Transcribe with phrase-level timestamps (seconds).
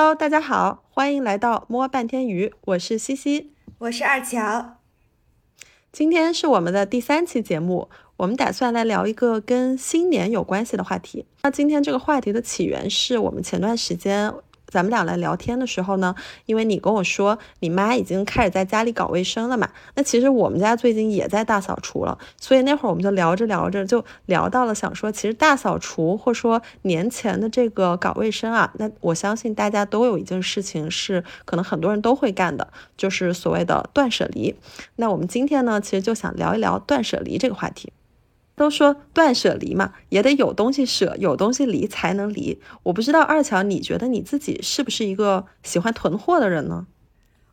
[0.00, 4.78] Hello，大家好，欢迎来到摸半天鱼，我是西西，我是二乔。
[5.92, 11.26] 今天是我们的第三期节目，我们打算来聊一个跟新年有关系的话题。
[11.42, 14.32] 那今天这个话题的起源是我们前段时间。
[14.70, 16.14] 咱们俩来聊天的时候呢，
[16.46, 34.54] 因为你跟我说你妈已经开始在家里搞卫生了嘛，那其实我们家最近也在大扫除了，所以那会儿我们就聊着聊着就聊到了，想说其实大扫除或说年前的这个搞卫生啊，那我相信大家都有一件事情是可能很多人都会干的，就是所谓的断舍离。
[34.96, 37.92] 那我们今天呢，其实就想聊一聊断舍离这个话题。
[38.60, 42.60] 都说断舍离嘛，也得有东西舍，有东西离才能离。
[42.82, 46.86] 我不知道二乔，你觉得你自己是不是一个喜欢囤货的人呢？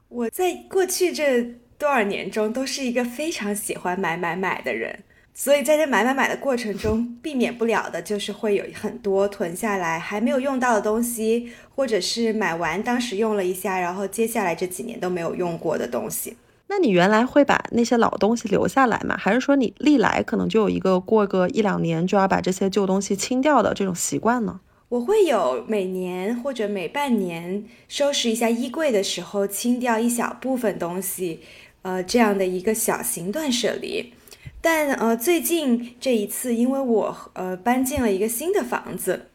[0.10, 1.42] 我在过去这
[1.78, 16.36] 多少年中都是一个非常喜欢买买买的人，所以在这买买买的过程中，避免不了的就是会有很多囤下来还没有用到的东西，或者是买完当时用了一下，然后接下来这几年都没有用过的东西。
[16.70, 19.16] 那你原来会把那些老东西留下来吗？
[19.18, 24.59] 还是说你历来可能就有一个过个一两年就要把这些旧东西清掉的这种习惯呢？
[24.90, 31.42] 我会有每年或者每半年收拾一下衣柜的时候清掉一小部分东西，
[31.82, 34.14] 呃，这样的一个小型断舍离。
[34.62, 39.28] 但呃，最近这一次，因为我呃搬进了一个新的房子，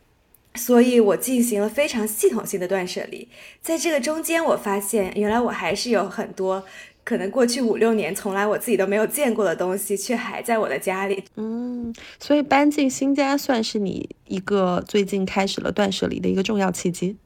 [0.55, 3.28] 所以我进行了非常系统性的断舍离。
[3.61, 6.64] 在这个中间，我发现原来我还是有很多。
[7.05, 11.25] 可能过去五六年，从来我自己都没有见过的东西，却还在我的家里。
[11.36, 17.17] 嗯，所以搬进新家算是你一个最近开始了断舍离的一个重要契机。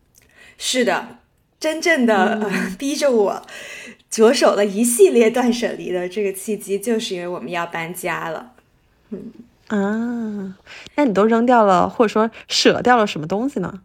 [0.56, 1.18] 是的，
[1.60, 3.46] 真正的 逼着我
[4.08, 8.52] 着手了一系列断舍离的这个契机，就是因为我们要搬家了。
[9.10, 9.32] 嗯
[9.68, 10.56] 啊，
[10.94, 13.80] 那你都扔掉了，或者说舍掉了什么东西呢？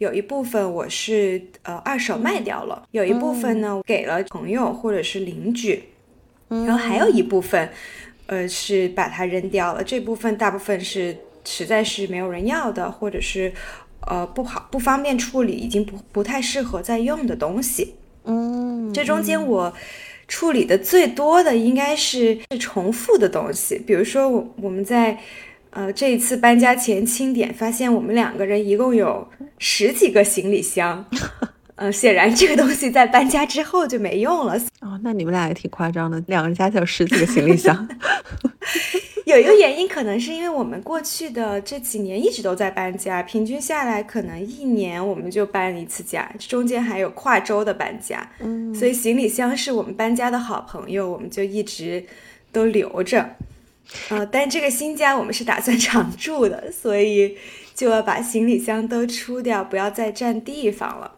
[0.00, 5.84] 有一部分我是呃二手卖掉了，有一部分呢给了朋友或者是邻居，
[6.48, 7.68] 然后还有一部分，
[8.24, 9.84] 呃是把它扔掉了。
[9.84, 13.52] 这部分大部分是实在是没有人要的，或者是
[14.06, 17.96] 呃不好不方便处理，已经不不太适合再用的东西。
[18.24, 19.70] 嗯，这中间我
[20.26, 25.20] 处理的最多的应该是是重复的东西，比如说我我们在。
[25.70, 31.04] 呃，这一次搬家前清点，发现我们两个人一共有十几个行李箱。
[31.76, 34.54] 呃，显然这个东西在搬家之后就没用了。
[34.80, 37.88] 哦，那你们俩也挺夸张的，两个人加起来有十几个行李箱。
[39.24, 48.28] 有一个原因，可能是因为我们过去的这几年一直都在搬家，平均下来可能一年我们就搬一次家，中间还有跨州的搬家。
[48.40, 52.04] 嗯，所以行李箱是我们搬家的好朋友，我们就一直
[52.50, 53.24] 都留着。
[54.10, 57.36] 呃，但这个新家我们是打算常住的，所以
[57.74, 61.12] 就要把行李箱都出掉，不要再占地方了。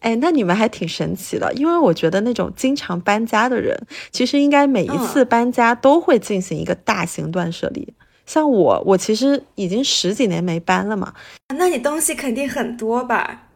[0.00, 3.76] 哎，那你们还挺神奇的，因为我觉得那种经常搬家的人，
[4.10, 7.94] 其实应该每一次搬家都会进行一个大型断舍离。
[8.26, 11.14] 像我，我其实已经十几年没搬了嘛，
[11.56, 13.50] 那你东西肯定很多吧？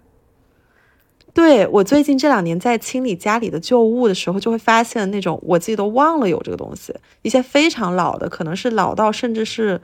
[1.36, 9.78] 对我最近这两年在清理家里的旧物的时候，就会发现那种我自己都忘了有这个东西，一些非常老的，可能是老到甚至是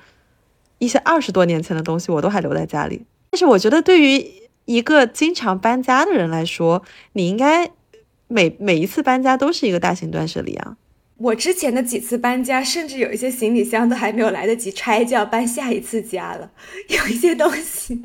[0.78, 3.04] 一些二十多年前的东西，我都还留在家里。
[3.30, 4.26] 但是我觉得对于
[4.64, 6.82] 一个经常搬家的人来说，
[7.12, 7.70] 你应该
[8.28, 10.78] 每每一次搬家都是一个大型断舍离啊。
[11.18, 16.50] 我之前的几次搬家，甚至有一些行李箱都还没有来得及拆，就要搬下一次家了。
[16.88, 18.00] 有一些东西。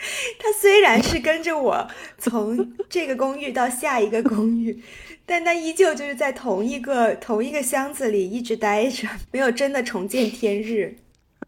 [0.38, 1.88] 他虽然是跟着我
[2.18, 4.82] 从这个公寓到下一个公寓，
[5.26, 10.96] 但他依旧就是在同一个同一个箱子里一直待着，没有真的重见天日。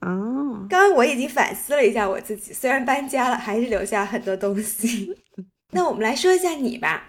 [0.00, 5.16] 哦，刚刚我已经反思了一下我自己，虽然搬家了，还是留下很多东西。
[5.72, 7.08] 那我们来说一下你吧，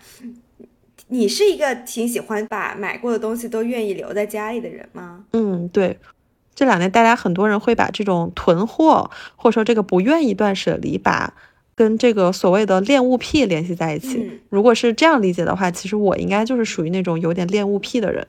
[1.08, 5.26] 你是一个挺喜欢把买过的东西都愿意留在家里的人吗？
[5.34, 5.98] 嗯，对。
[6.56, 11.34] 这两年，大家很多人会把这种囤货，或者说这个不愿意断舍离，把
[11.76, 14.42] 跟这个所谓的恋物癖联系在一起。
[14.50, 18.28] 如果是这样理解的话，其实我应该就是属于那种有点恋物癖的人。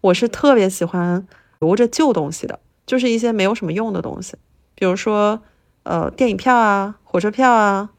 [0.00, 1.26] 我是特别喜欢
[1.58, 4.36] 留着旧东西的，就是一些没有什么用的东西，
[4.74, 5.42] 比如说
[5.82, 7.90] 呃电影票啊、火车票啊，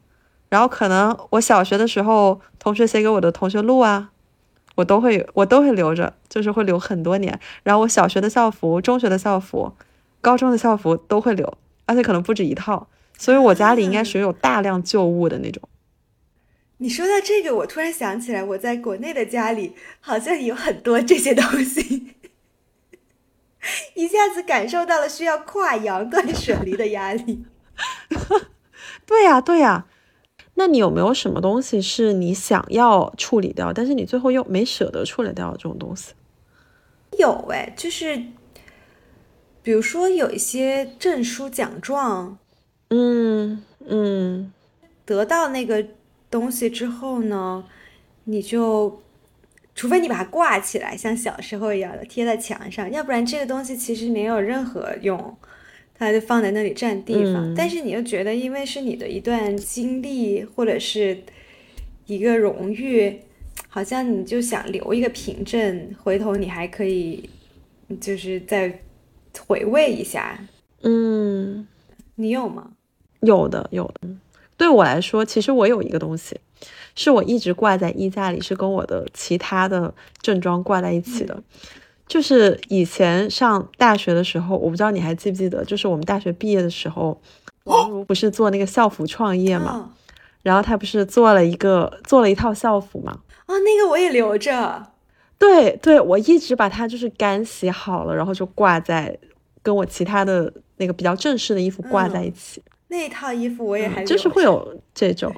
[0.48, 4.10] 然后可能我小学的时候同学写给我的同学录啊。
[4.76, 7.38] 我都会，我都会留着，就是会留很多年。
[7.64, 9.72] 然后我小学的校服、中学的校服、
[10.20, 12.88] 高中的校服都会留，而且可能不止一套。
[13.18, 15.68] 所以我家里应该属于有大量旧物的那种。
[16.78, 22.14] 你说到这个，我突然想起来，我在国内的家里好像有很多这些东西，
[23.94, 27.46] 一下子感受到了需要跨洋断舍离的压力。
[29.06, 29.86] 对呀，对呀。
[30.58, 36.14] 那你有没有什么东西是你想要处理掉，但是你最后又没舍得处理掉这种东西？
[37.18, 38.16] 有哎，就是
[39.62, 42.38] 比如说有一些证书奖状，
[42.88, 44.52] 嗯嗯，
[45.04, 45.86] 得到那个
[46.30, 47.64] 东西之后呢，
[48.24, 49.02] 你就
[49.74, 55.36] 除非你把它挂起来，像小时候一样的贴在墙上，要不然这个东西其实没有任何用。
[55.98, 61.18] 它就放在那里占地方，但是你又觉得，因为是你的一段经历或者是
[62.06, 63.18] 一个荣誉，
[63.68, 67.28] 好像你就想留一个凭证，回头你还可以
[68.00, 68.80] 就是再
[69.46, 70.38] 回味一下。
[70.82, 71.66] 嗯，
[72.16, 72.72] 你有吗？
[73.20, 74.08] 有的，有的。
[74.56, 76.38] 对我来说，其实我有一个东西，
[76.94, 81.42] 是我一直挂在衣架里，是跟我的其他的正装挂在一起的。
[82.06, 87.20] 就是以前上大学的时候，我不知道你还记不记得，就是我们大学毕业的时候，
[87.64, 89.90] 王如不是做那个校服创业嘛，
[90.42, 93.20] 然后他不是做了一个做了一套校服嘛？
[93.46, 94.86] 啊，那个我也留着。
[95.38, 99.18] 对对，我一直把它就是干洗好了，然后就挂在
[99.62, 102.62] 跟我其他的那个比较正式的衣服挂在一起。
[102.88, 105.34] 那套衣服我也还就是会有这种，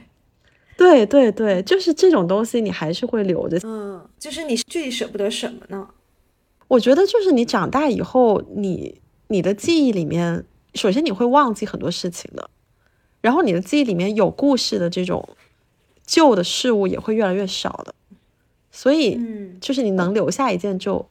[0.77, 3.59] 对对对，就是这种东西你还是会留着。
[3.65, 5.89] 嗯，就是你具体舍不得什么呢？
[6.69, 10.45] 我觉得就是你长大以后，你你的记忆里面，
[10.75, 12.51] 首先你会忘记很多事情的，
[13.23, 15.29] 然后你的记忆里面有故事的这种
[16.07, 17.95] 旧的事物也会越来越少的，
[18.71, 19.19] 所以，
[19.61, 21.09] 就是你能留下一件就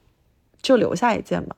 [0.62, 1.56] 就留下一件吧。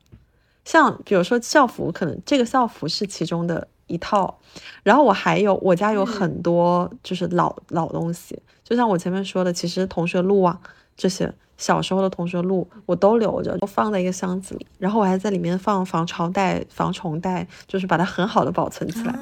[0.63, 4.39] 像比如说校服，可能这个校服是其中的一套，
[4.83, 10.61] 然后我还有我家有很多就是老老东西，就像我前面说的，其实同学录啊
[10.95, 11.33] 这些。
[11.59, 19.13] 小时候的同学录我都留着，都放在一个箱子里，然后我还在里面放防潮袋、防虫袋，就是把它很好的保存起来。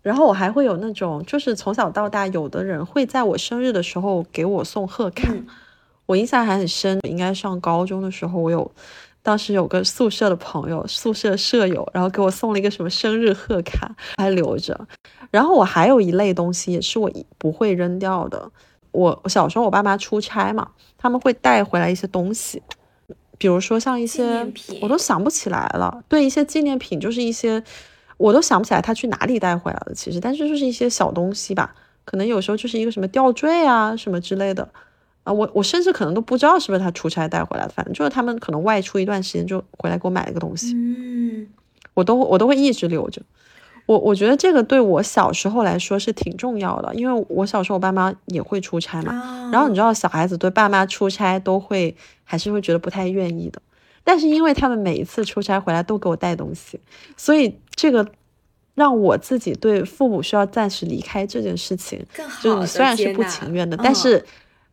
[0.00, 5.28] 然后我还会有那种，就是从小到大，有的人会在我生日的时候给我送贺卡，
[6.06, 6.98] 我印象还很深。
[7.02, 8.70] 应该上高中的时候，我有
[9.22, 14.88] 当时有个宿舍的朋友，宿舍舍友，然后给我送了一个什么生日贺卡，还留着。
[15.30, 18.50] 然后我还有一类东西，也是我不会扔掉的。
[18.92, 22.62] 我小时候，我爸妈出差嘛，他们会带回来一些东西，
[23.38, 24.46] 比如说像一些，
[24.80, 26.02] 我都想不起来了。
[26.08, 27.62] 对，一些纪念品，就是一些，
[28.18, 29.94] 我都想不起来他去哪里带回来的。
[29.94, 31.74] 其实，但是就是一些小东西吧，
[32.04, 34.68] 可能有时候就是一个什么吊坠啊，什么之类的
[35.24, 35.32] 啊。
[35.32, 40.74] 我我甚至可能都不知道是不是他出差带回来的，反正就是他们可能外出一段时间就回来给我买了个东西。
[40.74, 41.48] 嗯，
[41.94, 43.22] 我都我都会一直留着。
[43.86, 51.94] 我我觉得这个对我小时候来说是挺重要的，因为我小时候我爸妈也会出差嘛，然后你知道小孩子对爸妈出差都会
[52.24, 53.60] 还是会觉得不太愿意的，
[54.04, 56.80] 但是因为他们每一次出差回来都给我带东西，
[57.16, 58.06] 所以这个
[58.74, 62.04] 让我自己对父母需要暂时离开这件事情，
[62.40, 64.24] 就是你虽然是不情愿的，但是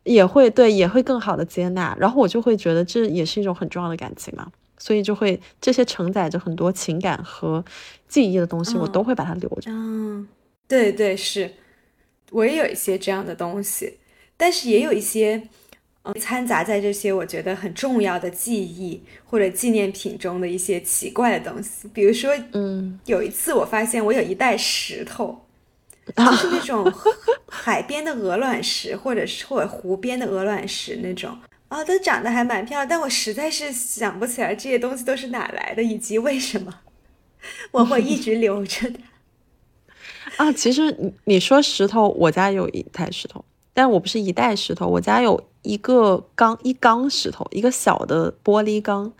[0.04, 4.46] 也会对也会更好的接纳，然后我就会觉得这也是一种很重要的感情嘛。
[4.82, 7.62] 所以就会这些承载着很多情感和
[8.10, 9.70] 记忆的东西，我都会把它留着。
[9.70, 10.28] 嗯，
[10.68, 11.50] 对对是，
[12.32, 13.98] 我也有一些这样的东西，
[14.36, 15.40] 但是也有一些，
[16.02, 21.88] 嗯，掺杂在这些我觉得很重要的记忆或者纪念品中的一些奇怪的东西。
[21.94, 25.46] 比如说，嗯，有一次我发现我有一袋石头，
[26.16, 26.92] 就是那种
[27.48, 31.38] 海边的鹅卵石，或者是或者湖边的鹅卵石那种。
[31.68, 36.80] 啊，都长得还蛮漂亮，但我实在是想不起来这些东西都是哪来的，以及为什么
[37.72, 39.00] 我会一直留着它。
[40.44, 43.44] 啊，其实你你说石头，我家有一袋石头，
[43.74, 49.12] 但我不是一袋石头，我家有一个缸一缸石头，一个小的玻璃缸，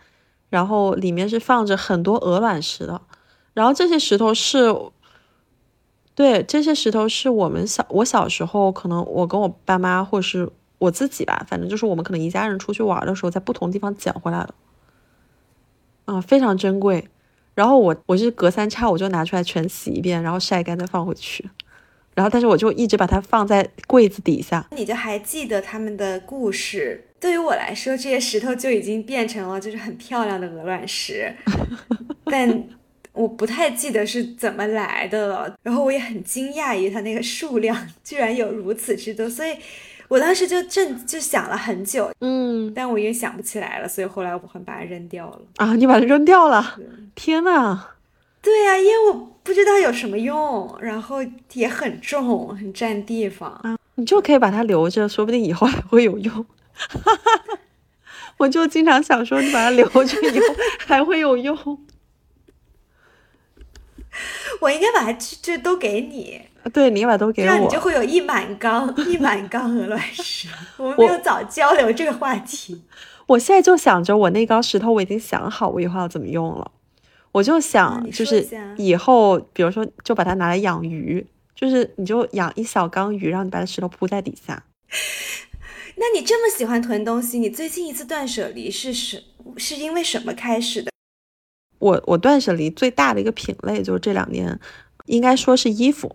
[0.48, 3.00] 然后里面是放着很多鹅卵石的，
[3.54, 4.74] 然后这些石头是，
[6.14, 10.50] 对，这些石头是我们小我小时候可能我跟我爸妈或是。
[10.80, 14.54] 我自己吧，反正就是我们可能一家人出去玩的时候，在不同地方捡回来的，
[16.06, 17.06] 啊，非常珍贵。
[17.60, 21.46] 然后我我是隔三差五就拿出来全洗一遍，然后晒干再放回去。
[22.14, 24.66] 然后但是我就一直把它放在柜子底下。
[24.70, 27.04] 你就还记得他们的故事？
[27.20, 31.30] 对于我来说，这些石头就已经变成了就是很漂亮的鹅卵石，
[32.24, 32.64] 但
[33.12, 35.54] 我不太记得是怎么来的了。
[35.62, 39.50] 然后我也很惊讶于它那个数量居然有如此之多，所以。
[40.10, 45.40] 我当时就正就想了很久，嗯，但我也想不起来了，所以后来我很把它扔掉了。
[45.56, 46.76] 啊，你把它扔掉了？
[47.14, 47.86] 天呐！
[48.42, 51.18] 对呀，因为我不知道有什么用，然后
[51.52, 53.50] 也很重，很占地方。
[53.62, 56.44] 啊，你就可以把它留着，说不定以后还会有用。
[58.38, 60.46] 我就经常想说，你把它留着以后
[60.86, 61.56] 还会有用。
[64.60, 66.40] 我应该把它就都给你。
[66.72, 70.48] 对，你把都给我，这样你就会有一满缸一满缸鹅卵石。
[70.76, 72.82] 我们没有早交流这个话题。
[73.26, 76.70] 我现在就想着，我那缸石头我已经想好我以后要怎么用了。
[77.32, 78.46] 我就想，就是
[78.76, 81.24] 以后，比如说，就把它拿来养鱼，
[81.54, 84.64] 就是你就养一小缸鱼，然后你把它石头铺在底下。
[85.94, 89.22] 那你这么喜欢囤东西，你最近一次断舍离是是
[89.56, 90.89] 是因为什么开始的？
[91.80, 94.60] 我我断舍离最大的一个品类就是这两年，
[95.06, 96.14] 应该说是衣服。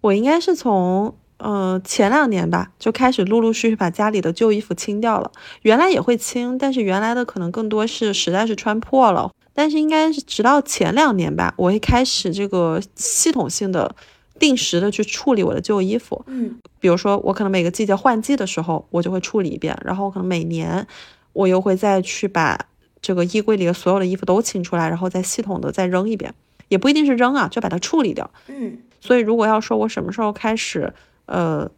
[0.00, 5.30] 我应该是从呃前两年吧就开始陆陆续续把家里的旧衣服清掉了。
[5.62, 9.30] 原来也会清，但是原来的可能更多是实在是穿破了。
[9.52, 13.94] 但是应该是直到前两年吧，我会开始这个系统性的、
[14.38, 16.22] 定时的去处理我的旧衣服。
[16.26, 20.86] 嗯，比如说我可能每个季节换季的时候，我就会处理一遍，然后可能每年
[21.32, 22.58] 我又会再去把
[23.06, 26.34] 这个衣柜里的所有的衣服都清出来，然后再系统的再扔一遍，
[26.66, 28.28] 也不一定是扔啊，就把它处理掉。
[28.48, 30.92] 嗯，所以如果要说我什么时候开始，
[31.26, 31.70] 呃，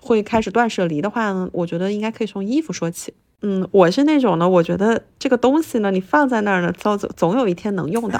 [0.00, 3.12] 会开始断舍离的话呢，我觉得应该可以从衣服说起。
[3.42, 8.18] 嗯，我是那种呢，我觉得这个东西呢，你放在那儿呢，总总总有一天能用到，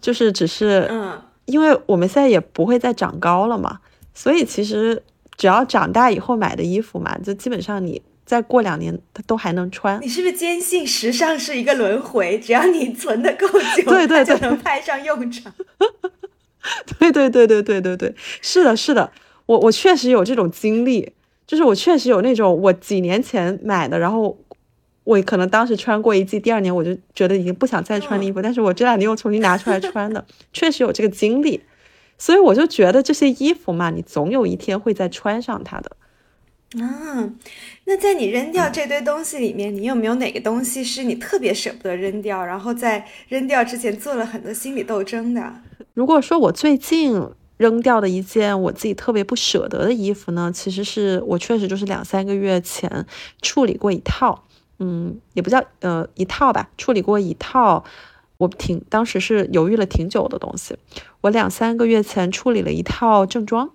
[0.00, 3.80] 就是只是，嗯，因为我们现在也不会再长高了嘛，
[4.14, 5.02] 所以其实
[5.36, 10.00] 只要长大以后买的衣服嘛，就基本上你再过两年它都还能穿。
[10.00, 12.38] 你是不是坚信时尚是一个轮回？
[12.38, 15.52] 只要你存的够久，对 对对，就能派上用场。
[16.96, 19.10] 对对对对对对对，是的，是的，
[19.46, 21.12] 我我确实有这种经历。
[21.44, 24.38] 就是我确实有那种我几年前买的，然后
[25.02, 31.60] 我可能当时穿过一季，第二年我就觉得已经不想再穿的衣服，但是我这两年又重新拿出来穿的，确实有这个经历，
[32.16, 35.90] 所以我就觉得这些衣服嘛，你总有一天会再穿上它的。
[36.78, 37.30] 啊，
[37.84, 45.62] 那在你扔掉这堆东西里面，你有没有哪个东西是你特别舍不得扔掉，然后在扔掉之前做了很多心理斗争的？
[45.94, 47.30] 如果说我最近。
[47.60, 53.04] 扔掉的一件我自己特别不舍得的衣服呢，其实是我确实就是两三个月前
[53.42, 54.44] 处理过一套，
[54.78, 57.84] 嗯，也不叫呃一套吧，处理过一套，
[58.38, 60.74] 我挺当时是犹豫了挺久的东西。
[61.20, 63.68] 我两三个月前处理了一套正装，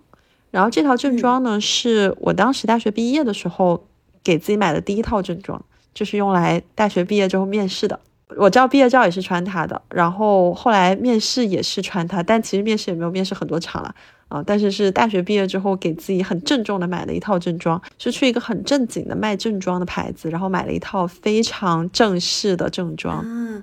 [0.56, 3.86] 然后这套正装呢是我当时大学毕业的时候
[4.24, 5.62] 给自己买的第一套正装，
[5.94, 8.00] 就是用来大学毕业之后面试的。
[8.38, 13.94] 我照毕业照也是穿它的，然后后来面试也是穿它，但其实面试也没有面试很多场了
[14.30, 14.42] 啊。
[14.48, 23.22] 但是是大学毕业之后给自己很郑重的买了一套正装，是去一个很正经的卖正装的牌子，然后买了一套非常正式的正装。
[23.26, 23.62] 嗯，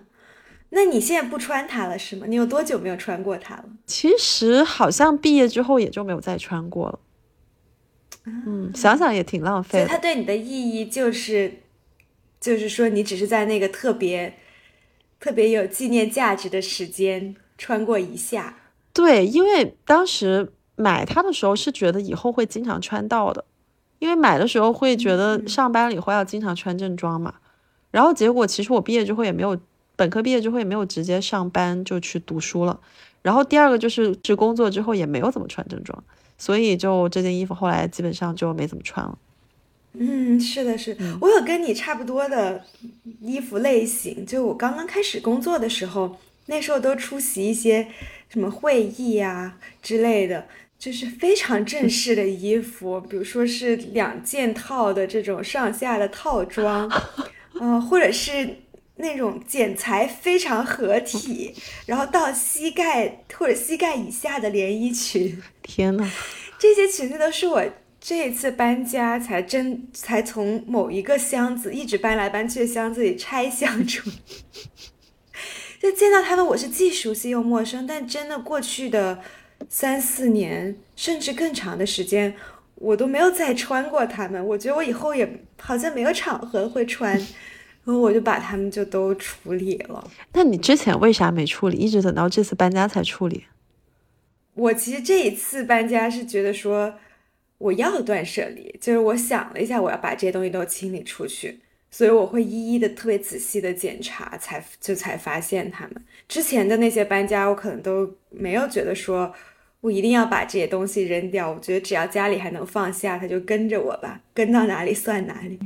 [0.75, 2.27] 那你现在不穿它了是吗？
[2.29, 3.65] 你有多久没有穿过它了？
[3.87, 6.99] 其实好像毕业之后也就没有再穿过了。
[8.25, 9.79] 嗯，想想也挺浪费。
[9.79, 11.61] 所以它对你的意义就是，
[12.41, 14.35] 就是说你只是在那个特别。
[15.21, 18.57] 特别有纪念价值的时间穿过一下，
[18.93, 23.45] 对，因为当时买它的时候是觉得以后会经常穿到的，
[24.01, 27.35] 因为买的时候会觉得上班了以后要经常穿正装嘛，
[27.93, 29.57] 然后结果其实我毕业之后也没有，
[30.03, 32.81] 本科毕业之后也没有直接上班就去读书了，
[33.23, 36.03] 然后第二个就是是工作之后也没有怎么穿正装，
[36.37, 39.17] 所以就这件衣服后来基本上就没怎么穿了。
[39.93, 42.65] 嗯，是的，是我有跟你差不多的
[43.21, 44.27] 衣服类型。
[44.27, 46.17] 就我刚刚开始工作的时候，
[46.47, 47.87] 那时候都出席一些
[48.29, 50.47] 什么会议啊之类的，
[50.79, 56.91] 就是非常正式的衣服，比如说是两件套的这种上下的套装，
[57.61, 58.57] 嗯，或者是
[58.97, 61.55] 那种剪裁非常合体，
[61.87, 65.43] 然后到膝盖或者膝盖以下的连衣裙。
[65.63, 66.11] 天呐，
[66.59, 67.65] 这些裙子都是我。
[68.05, 74.11] 这一次搬家才真才从某一个箱子一直搬来搬去的箱子里拆箱出，
[75.81, 77.87] 就见到他们，我是既熟悉又陌生。
[77.87, 79.21] 但真的过去的
[79.69, 82.35] 三四年，甚至更长的时间，
[82.75, 84.45] 我都没有再穿过它们。
[84.49, 87.17] 我觉得我以后也好像没有场合会穿，
[87.85, 90.11] 然后我就把他们就都处理了。
[90.33, 91.77] 那你之前为啥没处理？
[91.77, 93.45] 一直等到这次搬家才处理？
[94.55, 96.95] 我其实这一次搬家是觉得说。
[97.63, 101.61] 我要断舍离，就是我想了一下，我要把这些东西都清理出去，
[101.93, 105.95] 所以我会一一的特别仔细的检查，才就才发现他们
[106.27, 109.33] 之前的那些搬家，我可能都没有觉得说
[109.81, 115.61] 我一定要把这些东西扔掉，我觉得只要家里还能放下，它就跟着我吧，跟到哪里算哪里。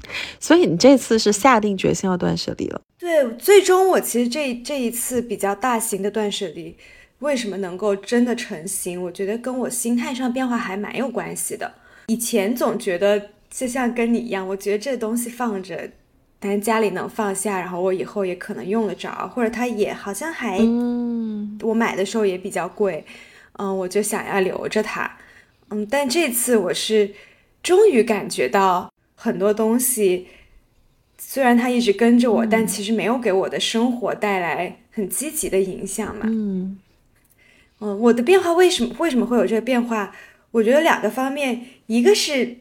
[0.40, 2.80] 所以你这次是下定决心要断舍离了？
[2.98, 6.76] 对，最终我其实这这一次比较大型的断舍离。
[7.20, 9.02] 为什么能够真的成型？
[9.02, 11.72] 我觉得跟我心态上变化还蛮有关系的。
[12.08, 15.88] 以前总觉得就像跟你一样，我觉得这东西放着，
[16.38, 23.02] 但是家里能放下，然后我以后也可能用得着，或者它也好像还嗯我买的时候也比较贵，
[23.58, 25.10] 嗯，我就想要留着它，
[25.70, 27.10] 嗯，但这次我是
[27.62, 28.92] 终于感觉到
[29.26, 30.28] 很多东西，
[31.18, 36.78] 虽然它一直跟着我，但其实没有给我的生活带来很积极的影响嘛，嗯。
[37.80, 40.14] 嗯，我的变化为什么为什么会有这个变化？
[40.52, 42.56] 我觉得两个方面，一个是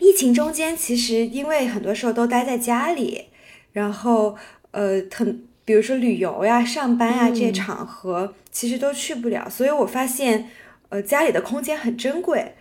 [0.00, 3.26] 疫情中间，其实因为很多时候都待在家里，
[3.72, 4.36] 然后
[4.72, 10.48] 呃，很比如说旅游呀、上班啊这些场合，其实都去不了，所以我发现，
[10.88, 12.54] 呃，家里的空间很珍贵，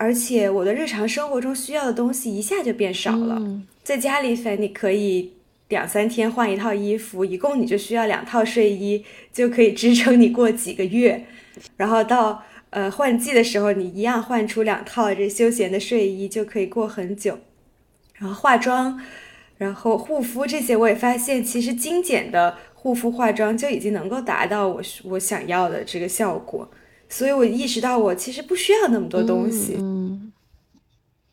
[0.00, 3.40] 而且我的日常生活中需要的东西一下就变少了。
[3.84, 5.34] 在家里，反正你可以
[5.68, 11.26] 两三天换一套衣服，一共你就需要两套睡衣，就可以支撑你过几个月，
[11.76, 12.42] 然后到。
[12.72, 17.36] 呃，换季的时候你一样换出两套这休闲的睡衣就可以过很久。
[18.14, 18.96] 然后化妆，
[19.58, 26.70] 然后护肤这些，我也发现其实精简的护肤化妆就已经能够达到我我想要的这个效果。
[27.10, 29.74] 所以我意识到我其实不需要那么多东西。
[29.78, 30.32] 嗯，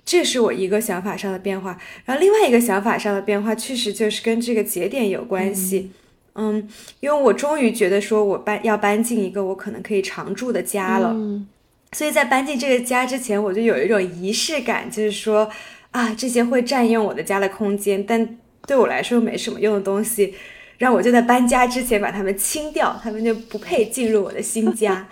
[0.03, 1.79] 这是我一个想法上的变化。
[2.03, 5.91] 然后另外一个想法上的变化，确实就是跟这个节点有关系。
[6.33, 6.67] 嗯，
[6.99, 11.47] 因为我终于觉得说，我搬要搬进一个我可能可以常住的家了，嗯
[11.93, 15.49] 所以在搬进这个家之前，我就有一种仪式感，就是说
[15.91, 20.35] 啊，这些会占用我的家的空间，但对我来说没什么用的东西，
[20.77, 25.07] 让我就在搬家之前把它们清掉，他们就不配进入我的新家。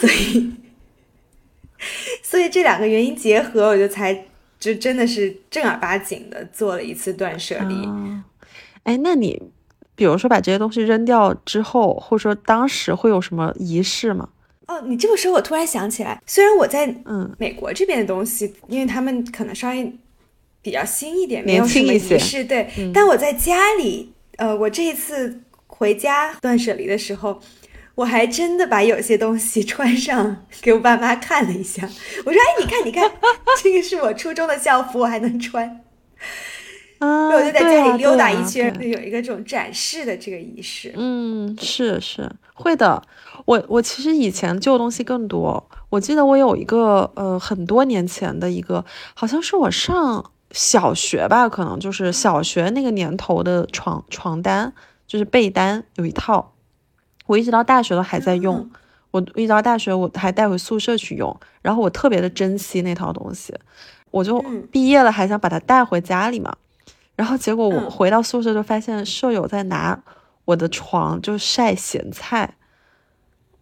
[0.00, 0.52] 所以，
[2.22, 4.26] 所以这两个原因结合，我就才
[4.58, 7.88] 就真的是正儿八经的做了一次断舍离。
[8.84, 9.42] 哎，那你？
[9.94, 14.28] 比如说把这些东西扔掉之后，或者说当时会有什么仪式吗？
[14.66, 19.90] 哦，你这么说，我突然想起来，虽然我在嗯美国这边的东西，因为他们可能稍微
[20.60, 22.68] 比较新一点，没有什么仪式，对。
[22.92, 27.40] 但我在家里，呃，我这一次回家断舍离的时候，
[27.94, 31.88] 我还真的把有些东西穿上给我爸妈看了一下。
[32.24, 33.10] 我说：“哎，你看，你看，
[33.62, 35.80] 这个是我初中的校服，我还能穿。
[36.98, 40.94] ”啊，我就在家里溜达一圈，有一个这种展示的这个仪式。
[40.96, 43.02] 嗯，是是会的。
[43.44, 45.68] 我我其实以前旧东西更多。
[45.90, 54.72] 我记得我有一个呃很多年前的一个，好像是我上小学吧，可能就是小学那个年头的床床单，
[55.06, 56.52] 就是被单有一套，
[57.26, 58.70] 我一直到大学都还在用。
[59.12, 63.54] 我一直到大学我还带回宿舍去用，然后我特别的珍惜那套东西，
[64.10, 66.54] 我就毕业了还想把它带回家里嘛。
[67.14, 69.98] 然后结果我回到宿舍就发现舍友在拿
[70.44, 72.56] 我的床就晒咸菜，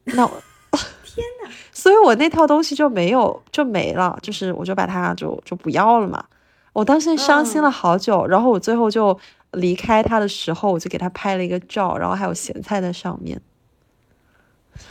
[0.05, 0.27] 那
[1.05, 6.25] 天呐， 所以我那套东西就没有就没了，就是我就把它就就不要了嘛。
[6.75, 9.19] 我当时伤心了好久，然后我最后就
[9.53, 13.41] 离开他的时候，我就给他拍了一个照，然后还有咸菜在上面。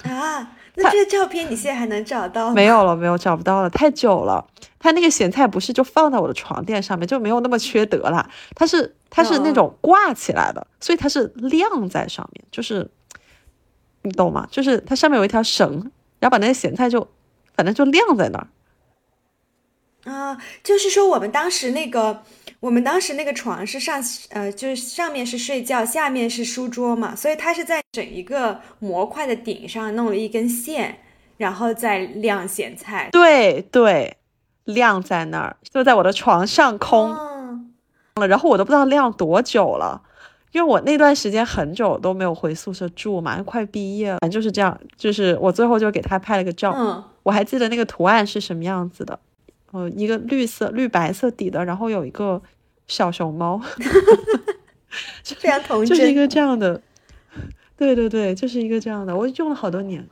[0.04, 0.54] 啊。
[0.76, 2.56] 那这个照片你现在还能找到吗？
[2.56, 4.44] 没有了，没有找不到了，太久了。
[4.80, 8.28] 他那个咸菜不是就放在我的床垫上面，就没有那么缺德了。
[8.56, 12.90] 它是它是那种挂起来的，所以它是晾在上面，就是
[14.02, 14.48] 你懂吗？
[14.50, 15.70] 就是它上面有一条绳，
[16.20, 17.08] 然后把那个咸菜就
[17.56, 18.48] 反正就晾在那儿。
[20.06, 22.24] 啊，就是说我们当时那个。
[22.64, 31.00] 我们当时那个床是上，呃，就是上面是睡觉，下面是书桌嘛，所以它是在整一个模块的顶上弄了一根线，
[31.36, 33.10] 然后再晾咸菜。
[33.12, 34.16] 对对，
[34.64, 37.10] 晾在那儿，就在我的床上空
[38.16, 40.02] 了，然后我都不知道晾多久了，
[40.54, 49.20] 因为我那段时间很久都没有回宿舍住嘛，快毕业了，反正就是这样，就是我最后就给他拍了个照，嗯我还记得那个图案是什么样子的。
[49.74, 52.40] 呃，一个绿色绿白色底的，然后有一个
[52.88, 53.60] 小熊猫，
[55.24, 56.80] 非常童真，就是一个这样的，
[57.76, 60.08] 对对对，就是一个这样的，我用了好多年。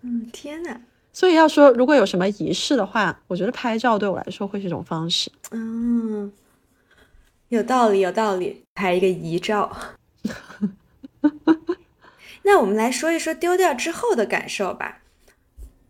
[0.00, 0.80] 嗯，天呐。
[1.12, 5.30] 所以要说如果有什么仪式的话，我觉得拍照对我来说会是一种方式。
[5.50, 6.32] 嗯，
[7.48, 9.76] 有道理，有道理，拍一个遗照。
[12.44, 15.02] 那我们来说一说丢掉之后的感受吧。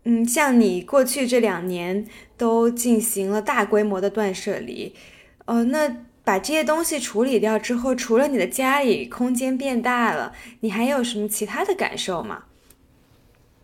[0.03, 2.07] 嗯，像你过去这两年
[2.39, 4.95] 都进行了大规模的断舍离，
[5.43, 12.43] 呃，那把这些东西处理掉之后，除了你的家里空间变大了，你还有什么其他的感受吗？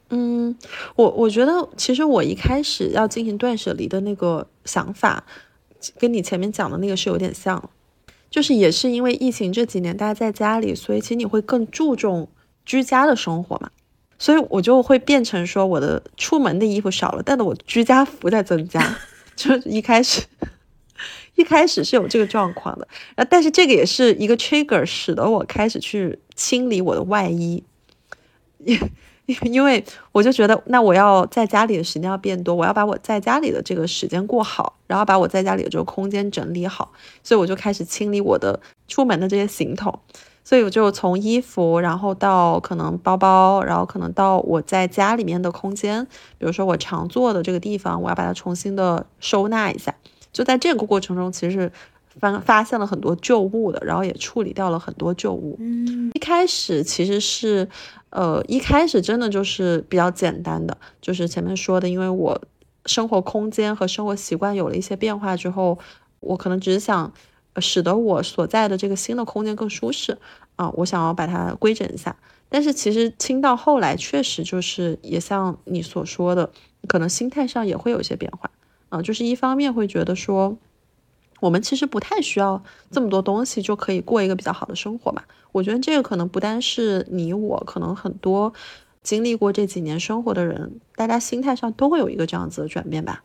[0.10, 0.56] 嗯，
[0.96, 5.24] 我我觉得其实我一开始要进行断舍离的那个想法，
[5.98, 7.70] 跟你前面讲的那个是有点像，
[8.30, 12.28] 就是也是因为疫情这几年大家在家里，所以其实你会更注重
[12.66, 13.72] 居家的生活嘛。
[14.18, 18.98] 所以我就会变成说，我的出门的衣服少了，但是我居家服在增加，
[19.36, 20.22] 就是一开始，
[21.36, 27.64] 一开始是有这个状况的，啊，但是这个也是一个 trigger，使得我开始去清理我的外衣，
[28.60, 28.80] 因
[29.42, 36.92] 因为我就觉得，那我要在家里的时间要变多，我要把我在家里的这个时间过好，然后把我在家里的这个空间整理好，
[37.24, 40.00] 所以我就开始清理我的出门的这些行头，
[40.46, 46.06] 所以我就从衣服，然后到可能包包，然后可能到我在家里面的空间，
[46.38, 49.94] 比如说我常坐的这个地方，我要把它重新的收纳一下。
[50.32, 51.70] 就在这个过程中，其实
[52.20, 55.58] 发发现了很多旧物的，然后也处理掉了很多旧物。
[55.60, 57.68] 嗯，一开始其实是。
[58.12, 62.42] 呃，一开始真的就是比较简单的，就是前面说的，因为我
[62.86, 65.78] 生活空间和生活习惯有了一些变化之后，
[66.22, 67.12] 我可能只是想
[67.58, 70.18] 使得我所在的这个新的空间更舒适
[70.56, 72.16] 啊，我想要把它规整一下。
[72.50, 76.50] 但是其实清到后来，确实就是也像你所说的，
[76.88, 78.50] 可能心态上也会有一些变化
[78.90, 80.58] 啊，就是一方面会觉得说。
[81.42, 85.22] 我们其实不太需要这么多东西就可以过一个比较好的生活嘛？
[85.52, 88.54] 我觉得这个可能不单是你我，可能很多
[89.04, 93.22] 经历过这几年生活的人，大家心态上都会有一个这样子的转变吧。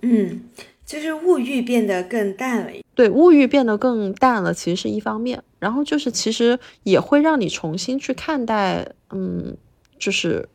[0.00, 0.44] 嗯，
[0.92, 2.72] 就是物欲变得更淡了。
[2.94, 9.56] 对，物欲变得更淡了，其实是一方面，然后就是其实也会让你重新去看待，嗯，
[9.98, 10.46] 就是。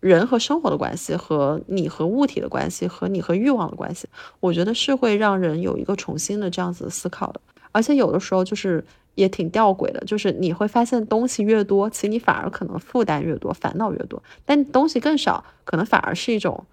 [0.00, 4.06] 人和生活的关系，和你和物体的关系，和你和欲望的关系，
[4.38, 7.40] 我觉得是会让人有一个重新的这样子思考的。
[7.72, 8.84] 而且有的时候就是
[9.16, 16.64] 也挺吊诡的，就是你会发现东西越多，其实你反而可能负担越多，烦恼越多；但东西更少，可能反而是一种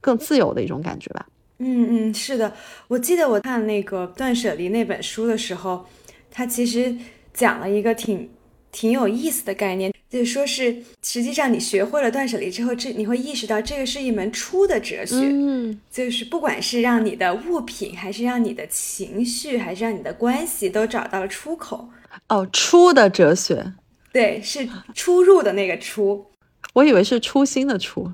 [0.00, 1.26] 更自由的一种感觉吧。
[1.64, 2.52] 嗯嗯，是的，
[2.88, 5.86] 我记得我看那个《断舍离》那本书的时候，
[6.30, 6.96] 它其实
[7.32, 8.28] 讲了一个挺
[8.70, 9.92] 挺有意思的概念。
[10.10, 15.16] 就说是，实际上你学会了断舍离之后，这你会意识到这个是一门出的哲学。
[15.16, 21.88] 嗯，就是不管是让你的物品，还是让你的情绪，还是让你的关系，都找到了出口。
[22.28, 23.72] 哦，出的哲学，
[24.12, 26.26] 对，是出入的那个出。
[26.74, 28.12] 我以为是初心的初。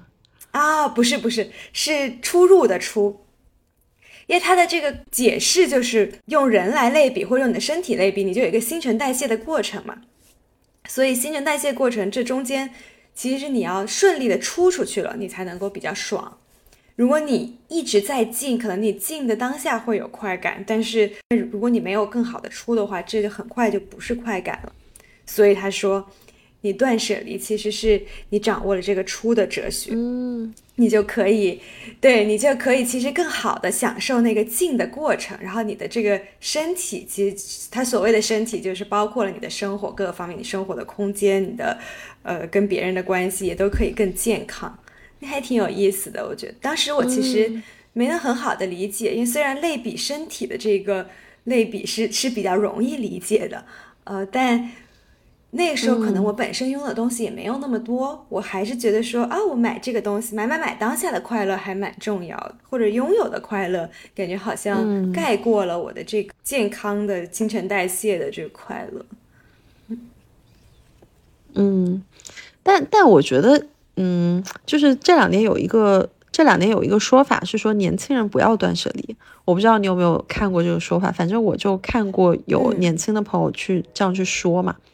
[0.53, 3.19] 啊，不是不是，是出入的出。
[4.29, 10.03] 因为它的这个解释就是用人来类比，或者用你的身体类比，你就有一个新陈代谢的过程嘛。
[10.87, 12.71] 所以新陈代谢过程这中间，
[13.15, 16.39] 其实你要顺利的出出去了，你才能够比较爽。
[16.95, 21.11] 如果你一直在进，可能你进的当下会有快感，但是
[21.51, 24.73] 如果你没有更好的出的话，这就很快就不是快感了。
[25.27, 26.09] 所以他说。
[26.63, 31.61] 你断舍离，其实是你掌握了这个出的哲学，嗯，你就可以，
[32.01, 35.39] 对你就可以，其实更好的享受那个静的过程。
[35.41, 41.79] 然后你的这个身体，其实它所谓的身体，就是包括了你的生活各个方面，你生活的空间，你的
[42.25, 44.77] 呃跟别人的关系，也都可以更健康。
[45.21, 51.09] 那还挺有意思的，我觉得当时我其实没能很好的理解，因为虽然类比身体的这个
[51.45, 53.65] 类比是是比较容易理解的，
[54.03, 54.69] 呃，但。
[55.51, 69.05] 那个时候可能我本身拥的东西也没有那么多，我还是觉得说啊，我买这个东西，买买买，当下的快乐还蛮重要的，或者拥有的快乐，感觉好像盖过了我的这个健康的新陈代谢的这个快乐。
[71.55, 72.05] 嗯，
[72.63, 84.77] 但但我觉得，嗯，就是这两年有一个这两年有一个说法是说年轻人不要断舍离，我不知道你有没有看过这个说法，反正我就看过有年轻的朋友去这样去说嘛。
[84.79, 84.88] 嗯，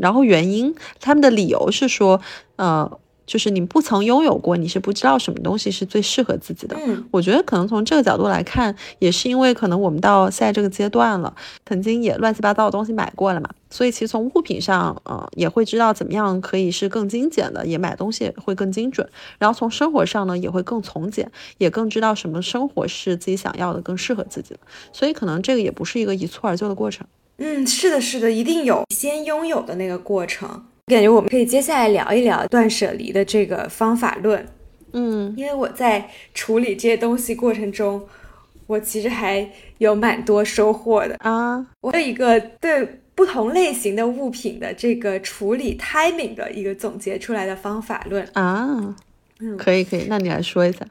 [0.00, 2.20] 然后原因，他们的理由是说，
[2.56, 6.74] 呃，就是你不曾拥有过，你是不知道什么东西是最适合自己的。
[6.78, 11.34] 嗯，我觉得可能从这个角度来看，也是因为可能我们到现在这个阶段了，
[11.66, 19.06] 曾经也乱七八糟的东西买过了嘛，所以其实从物品上，呃，也会知道怎么样可以是更精简的，也买东西会更精准。
[19.38, 24.60] 然后从生活上呢，也会更从简，也更知道什么生活是自己想要的，更适合自己的。
[24.94, 27.06] 所以可能这个也不是一个一蹴而就的过程。
[27.38, 30.48] 嗯，是的，是的，一定有先拥有的那个过程。
[30.86, 34.44] 感觉我们可以接下来聊一聊断舍离的这个方法论。
[34.92, 38.08] 嗯，因为我在处理这些东西过程中，
[38.66, 39.48] 我其实还
[39.78, 41.66] 有蛮多收获的啊。
[41.80, 48.96] 我有一个对不同类型的物品的这个处理 timing 的一个总结出来的方法论啊。
[49.40, 50.86] 嗯，可以，可以，那你来说一下。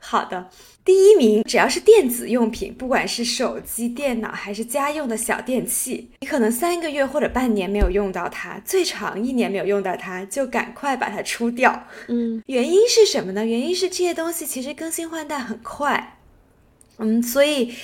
[0.00, 0.48] 好的。
[0.84, 11.86] 第一名，只要是电子用品，不管是手机、电脑还是家用的小电器，你可能三个月或者半年没有用到它，最长一年没有用到它，就赶快把它出掉。
[12.08, 13.44] 嗯，原因是什么呢？
[13.44, 16.18] 原因是这些东西其实更新换代很快。
[16.96, 17.74] 嗯，所以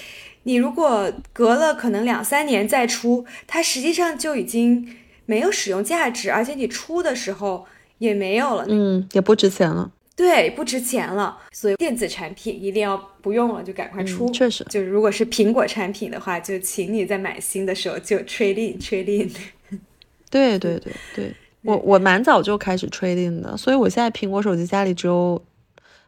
[0.45, 7.67] 你如果隔了可能两三年再出，它实际上就已经没有使用价值，而且你出的时候
[7.99, 9.93] 也没有了，嗯，也不值钱了。
[10.17, 14.29] 对，不值钱了，所以电子产品一定要不用了就赶快出。
[14.31, 19.79] 确实，就是如果是苹果产品的话，就请你在买新的时候就 trade in trade in。
[20.31, 25.41] 对对对对，我我蛮早就开始 trading 的，所以我现在苹果手机家里只有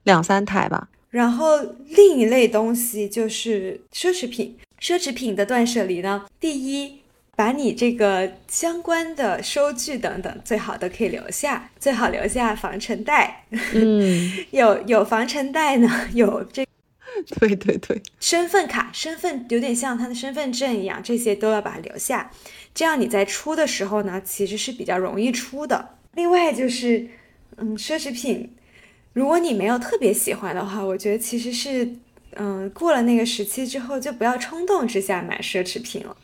[0.05, 0.89] 两三台吧。
[1.11, 6.99] 然后另一类东西就是奢侈品，奢侈品的断舍离呢，第一，
[7.39, 13.45] 把你这个相关的收据等等最好都可以留下，最好留下防尘袋。
[13.75, 16.67] 嗯， 有有防尘袋呢，有这
[17.39, 22.33] 对对对，身份卡，身份有点像他的身份证一样，这些都要把它留下，
[22.75, 25.91] 这样你在出的时候呢，其实是比较容易出的。
[26.15, 27.07] 另外就是，
[27.59, 28.53] 嗯，奢侈品。
[29.13, 31.89] 如果你没有特别喜欢的话，我觉得其实是，
[32.35, 36.17] 嗯，过了那个时期之后，就不要冲动之下买奢侈品了，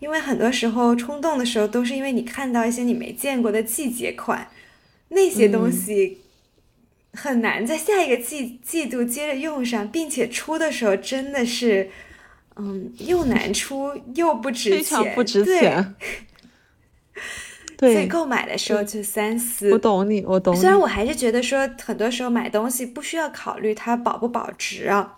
[0.00, 4.48] 因为很多时候冲动的时候都是因为你看到一些你没见过的季节款，
[5.08, 6.18] 那些东西
[7.12, 11.90] 很难在下一个季季度接着用上，并且出的时候真的是，
[12.56, 15.94] 嗯，又难 出又不值钱，不值钱
[17.76, 17.94] 对钱。
[17.94, 19.70] 所以，购买的时候就三思。
[19.72, 20.58] 我懂你，我懂你。
[20.58, 25.16] 虽然我还是觉得说，很多时候买东西不需要考虑它保不保值啊，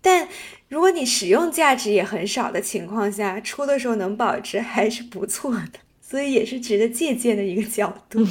[0.00, 0.28] 但
[0.68, 8.26] 如果你使用价值也很少的情况下，出的时候能保值还是不错的，所以也是值得借鉴的一个角度。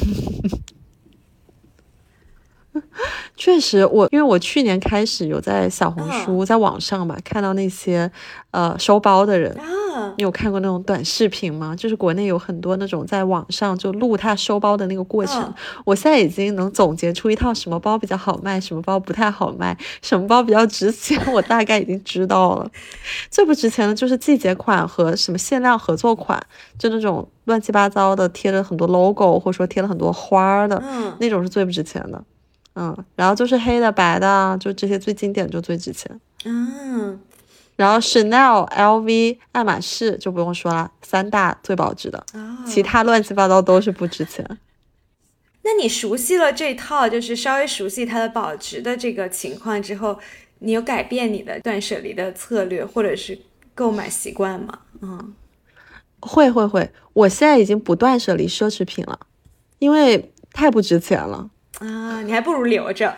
[3.38, 8.10] 确实，我因为我去年开始有在小红书、在网上嘛看到那些
[8.52, 11.76] 呃收包的人，啊，你有看过那种短视频吗？
[11.76, 15.42] 就是国内有很多那种在网上就录他收包的那个过程。
[15.44, 22.70] 嗯我现在已经能总结出一套什么包比较好卖，什么包不太好卖，什么包比较值钱，我大概已经知道了。
[23.30, 26.42] 最不值钱的就是季节款和什么限量合作款，
[26.80, 32.24] 就那种乱七八糟的贴了很多 logo 或者说贴了很多花儿的、嗯，那种是最不值钱的。
[32.76, 36.20] 嗯，然后就是黑的、白的啊，就这些最经典就最值钱。
[36.44, 37.20] 嗯，
[37.76, 44.46] 然后 Chanel、LV、爱马仕就不用说了，三大最保值的，哦，其他乱七八糟都是不值钱。
[45.64, 50.20] 那你熟悉了这套，就是稍微熟悉它的保值的这个情况之后，
[50.60, 53.40] 你有改变你的断舍离的策略或者是
[53.74, 54.80] 购买习惯吗？
[55.02, 55.34] 嗯，
[56.20, 59.20] 会会会，我现在已经不断舍离奢侈品了，
[59.80, 61.50] 因为太不值钱了。
[61.80, 63.16] 啊，你还不如留着。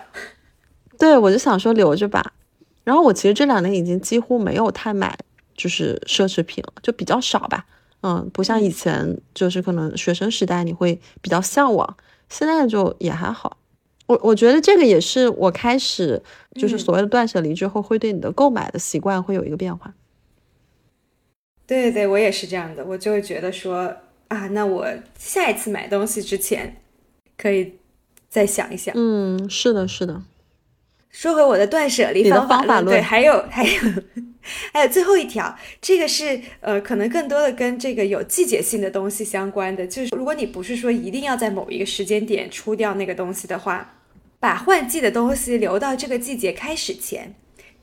[0.98, 2.34] 对，我就想说留着吧。
[2.84, 5.18] 然后我其实这两年已经几乎没有太买
[5.56, 7.66] 就是奢侈品了，就比较少吧。
[8.02, 11.98] 嗯，不像以前，就是可能学生时代你会比较向往，
[12.30, 13.58] 现在就也还好。
[14.06, 16.22] 我我觉得这个也是我开始
[16.56, 19.94] 就是嗯所谓的断舍离之后，会对你的购买的习惯会有一个变化。
[21.66, 23.94] 对对对，我也是这样的，我就会觉得说
[24.30, 26.78] 啊，那我下一次买东西之前，
[27.38, 27.74] 可以
[28.30, 28.94] 再想一想。
[28.98, 30.24] 嗯，是的，是的。
[31.10, 33.72] 说回我的断舍离方法论还有 还有
[34.72, 43.96] 还有最后一条，这个是呃，可能更多的跟这个有季节性的东西相关的，就是如果你不是说一定要在某一个时间点出掉那个东西的话，
[44.40, 47.34] 把换季的东西留到这个季节开始前。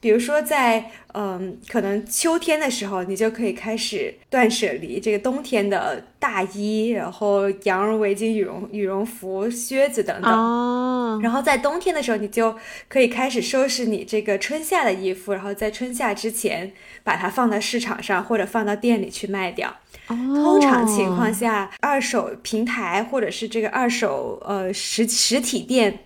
[0.05, 10.31] 比如说在嗯，可能秋天的时候，你就可以开始断舍离这个冬天的大衣，然后羊绒围巾、羽绒羽绒服、靴子等等。
[10.31, 12.55] 哦，然后在冬天的时候，你就
[12.87, 16.71] 可以开始收拾你这个春夏的衣服，然后在春夏之前
[17.03, 19.75] 把它放到市场上或者放到店里去卖掉。
[20.07, 26.01] 通通常情况下，二手平台或者是这个二手呃实实体店，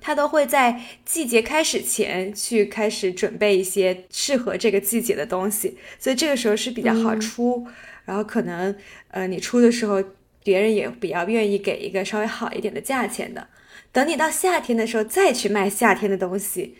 [0.00, 7.66] 它都会在季节开始前去开始准备一些适合这个季节的东西，所以这个时候是比较好出。
[8.04, 8.74] 然后可能
[9.10, 10.02] 呃你出的时候，
[10.42, 13.46] 别人也比较愿意给一个稍微好一点的价钱的。
[13.92, 16.76] 等你到夏天的时候再去卖夏天的东西，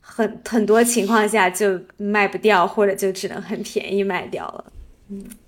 [0.00, 4.72] 很很多情况下就卖不掉，或者就只能很便宜卖掉了。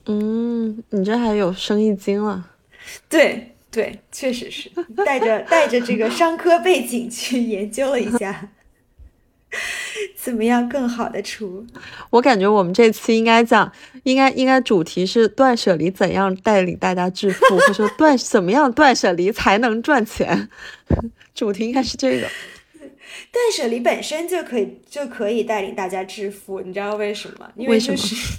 [0.06, 2.50] 嗯，你这还有生意经了。
[3.08, 4.70] 对对，确实是
[5.04, 8.48] 带着带着这个 商科背景去研究了一下，
[10.16, 11.66] 怎么样更好的出。
[12.10, 13.70] 我感觉我们这期应该讲，
[14.04, 20.48] 应该应该主题是断舍离怎样带领大家致富，或者说断怎么样断舍离才能赚钱，
[21.34, 22.26] 主题应该是这个。
[23.30, 27.50] 断舍离本身就可以就可以带领大家致富，你知道为什么？
[27.56, 28.38] 因为什么就是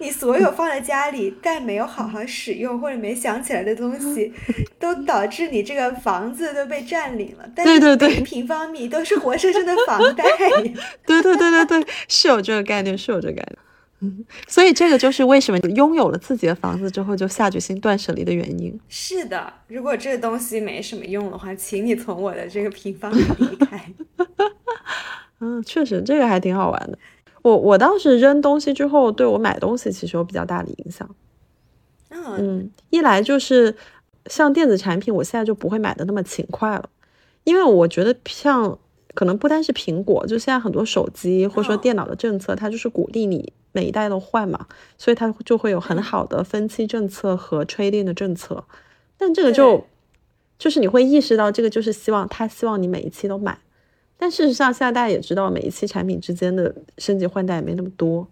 [0.00, 4.32] 你所有放在家里但没有好好使用或者没想起来的东西，
[4.78, 7.50] 都导致你这个房子都被占领了。
[7.54, 10.24] 但是对对对每平方米都是活生生的房 贷。
[11.04, 13.58] 对对对对对，是有这个概念，是有这个概念。
[14.00, 18.78] 嗯，所以这个就是为什么拥有了自己的房子之后就下决心断舍离的原因。
[18.88, 23.92] 是的，如果这个东西没什么用的话，请你从我的这个平方米离开。
[25.40, 26.96] 嗯，确实这个还挺好玩的。
[27.48, 31.08] 我我倒是扔东西之后，对我买东西其实有比较大的影响。
[32.10, 33.74] 嗯嗯，一来就是
[34.26, 36.88] 像电子产品，我现在就不会买的那么勤快了，
[37.44, 38.78] 因为我觉得像
[39.14, 48.64] 可能不单是苹果，就现在很多手机或者说电脑的政策，它就是鼓励你每一代都换嘛，所以它就会有很好的分期政策和 trading 的政策。
[49.16, 49.86] 但这个就
[50.58, 53.58] 就是你会意识到，这个就是希望他希望你每一期都买。
[54.18, 58.26] 但事实上，现在大家也知道，每一期产品之间的升级换代也没那么多，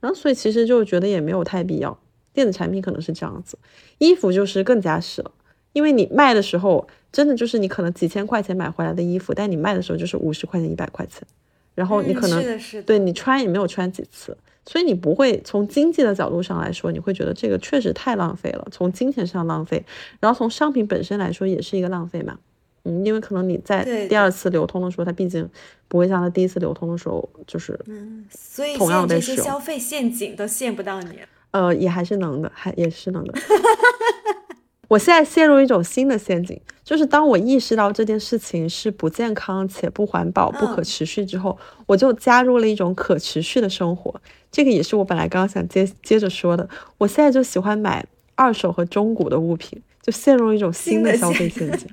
[0.00, 1.98] 然后所以其实就觉得也没有太必要。
[2.32, 3.58] 电子产品可能是这样子，
[3.98, 5.30] 衣服就是更加是了，
[5.72, 11.26] 因为你卖的时候，真的就是你可能几千块钱买回来的衣服，但你卖的时候就是五十块钱、一百块钱，
[11.74, 12.42] 然后你可能
[12.86, 19.84] 对你穿也没有穿几次，所以你不会从经济的角度上来说，你会觉得这个确实太浪费了，从金钱上浪费，
[20.20, 22.38] 然后从商品本身来说也是一个浪费嘛，
[22.84, 25.48] 嗯，因为可能你在第二次流通的时候，它毕竟
[25.88, 31.18] 不会像它第一次流通的时候就是嗯，所以现在这些消费陷阱都陷不到你。
[31.52, 33.34] 呃，也还是能的，还也是能的。
[34.88, 44.14] 我现在陷入一种新的陷阱，就是当我意识到这件事情是不健康且不环保、不可持续之后，我就加入了一种可持续的生活。
[44.50, 46.68] 这个也是我本来刚刚想接接着说的。
[46.98, 51.88] 我现在就喜欢买二手和中古的物品，就陷入一种新的消费陷阱。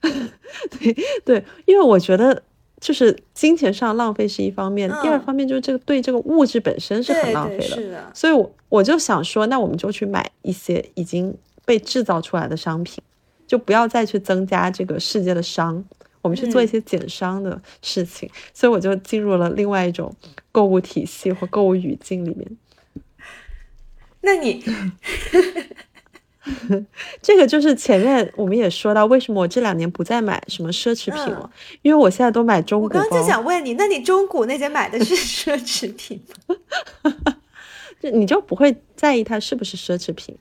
[0.78, 2.42] 对对，因为我觉得。
[2.80, 13.02] 就是金钱上浪费是一方面，第二方面就是这个对这个物质本身是很浪费的，所以我我就想说，那我们就去买一些已经被制造出来的商品，
[13.48, 15.84] 就不要再去增加这个世界的商，
[16.22, 18.30] 我们去做一些减商的事情。
[18.54, 20.14] 所以我就进入了另外一种
[20.52, 22.48] 购物体系或购物语境里面。
[24.20, 24.62] 那你？
[27.22, 31.50] 这个就是前面我们也说到，为什么我这两年不再买什么奢侈品了？
[31.82, 32.84] 因为我现在都买中古。
[32.86, 36.20] 我刚刚就想问你，那你中古那些买的是 奢侈品
[37.02, 37.14] 吗？
[38.00, 40.36] 就你就不会在意它是不是奢侈品？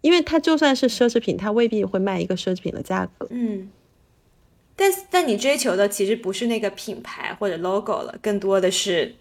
[0.00, 3.26] 因为它就算是奢侈品，它未必会卖一个奢侈品的价格。
[3.30, 3.70] 嗯，
[4.76, 9.16] 但但你追求的其实不是那个品牌或者 logo 了，更多的是。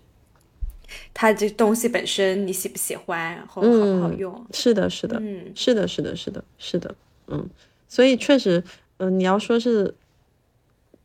[1.14, 4.46] 它这东西本身你喜不喜欢，然后好不好用？
[4.52, 6.96] 是的，是的，嗯，是的，是的，是的，是的，
[7.28, 7.50] 嗯，
[7.88, 8.64] 所以确实，
[8.98, 9.94] 嗯，你要说是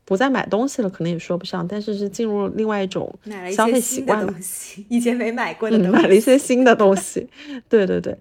[0.05, 3.13] 不再买东西了，可能也说不上，但是是进入另外一种
[3.55, 7.29] 消费习惯的东西， 以前没买过的东西，买了一些新的东西，
[7.69, 8.17] 对对对，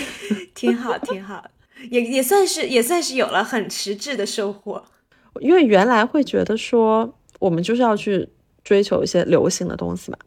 [0.54, 1.44] 挺好，挺好，
[1.90, 4.84] 也也算是也算是有了很实质的收获，
[5.40, 8.28] 因为原来会觉得说我们就是要去
[8.62, 10.18] 追求一些流行的东西嘛。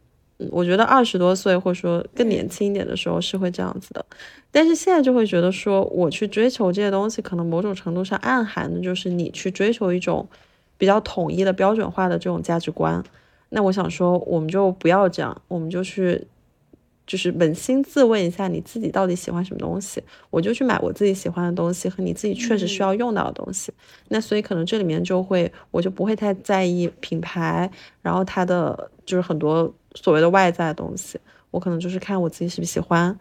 [0.50, 4.04] 我觉得二十多岁或者说更年轻一点的时候是会这样子的，
[4.50, 10.28] 但是现在就会觉得说，我去追求这些东西，可能某种程度上暗含的就是你去追求一种
[10.76, 13.02] 比较统一的标准化的这种价值观。
[13.50, 16.26] 那我想说，我们就不要这样，我们就去。
[17.06, 20.02] 就是扪心自问一下，你自己到底喜欢什么东西？
[20.30, 23.70] 我就去买我自己喜欢的东西和你自己确实需要用到的东西。
[24.08, 27.70] 那所以可能这里面就会，我就不会太在意品牌，
[28.00, 31.18] 然后它的就是很多所谓的外在的东西，
[31.50, 33.16] 我可能就是看我自己喜不喜欢，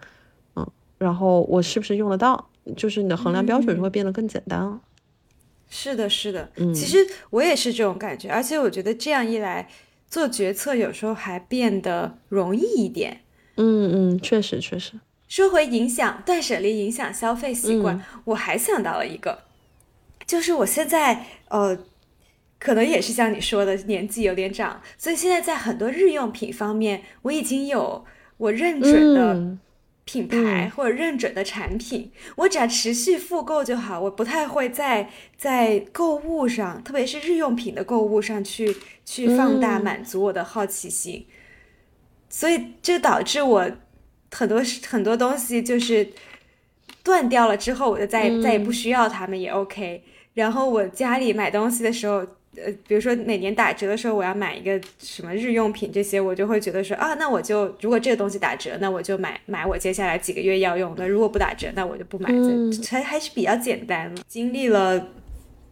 [0.56, 4.82] 嗯，然后我是不是用得到，就是你的衡量标准就会变得更简单了。
[5.70, 6.98] 是的，是的，嗯，其实
[7.32, 9.68] 我也是这种感觉，而且我觉得这样一来，
[10.08, 13.22] 做决策有时候还变得容易一点。
[13.58, 14.94] 嗯嗯，确实确实。
[15.28, 19.40] 说回影响断舍离影响消费习惯，我还想到了一个，
[20.28, 21.76] 就是我现在呃，
[22.64, 28.06] 可能也是像你说的，年纪有点长，所以现在在很多日用品方面，我已经有
[28.38, 29.58] 我认准的
[30.06, 38.74] 品牌或者认准的产品，我只要持续复购就好，我不太会在在购物上，特别是日用品的购物上去
[39.04, 41.26] 去放大满足我的好奇心。
[42.30, 43.70] 所以就导致我
[44.32, 46.08] 很多很多东西就是
[47.04, 50.02] 断掉了之后，我就再再也不需要它们也 OK。
[50.34, 52.26] 然后我家里买东西的时候，
[52.56, 62.30] 呃，比如说每年打折的时候，我要买一个什么日用品这些，我就会觉得说啊，那我就如果这个东西打折，那我就买买我接下来几个月要用的；如果不打折，那我就不买。
[62.90, 64.22] 还还是比较简单了。
[64.28, 65.10] 经历了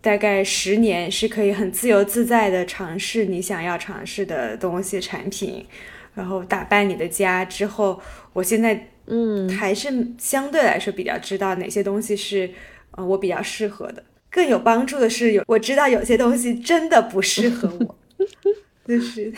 [0.01, 5.65] 大概十年，是可以很自由自在的尝试你想要尝试的东西产品。
[6.13, 8.01] 然后打扮你的家之后，
[8.33, 12.49] 我现在嗯还是相对来说比较知道哪些东西是
[12.91, 14.03] 呃我比较适合的。
[14.31, 17.95] 更有帮助的是，有我知道有些东西真的不适合我，
[18.87, 19.31] 就是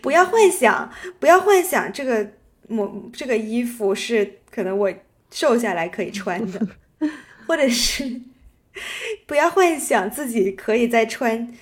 [0.00, 2.30] 不要幻想，不要幻想这个
[2.68, 4.90] 某这个衣服是可能我
[5.30, 6.66] 瘦下来可以穿的，
[7.46, 8.20] 或者是
[9.26, 11.52] 不要幻想自己可以再穿。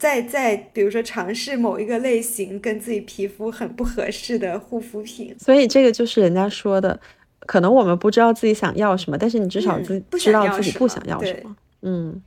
[0.00, 6.98] 再再比如说尝试某一个类型跟自己皮肤很不合适的护肤品，所以这个就是人家说的，
[7.46, 11.56] 可能我们不知道自己想要什么，但是你至少自不知道自己不想要什么。
[11.88, 12.20] 嗯，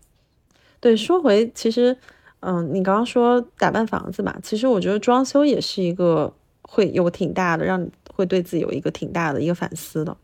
[0.80, 1.97] 对，说回其实，
[2.39, 10.16] 嗯，你刚刚说打扮房子嘛，其实我觉得装修也是一个会有挺大的，让你会对自己有一个挺大的一个反思的。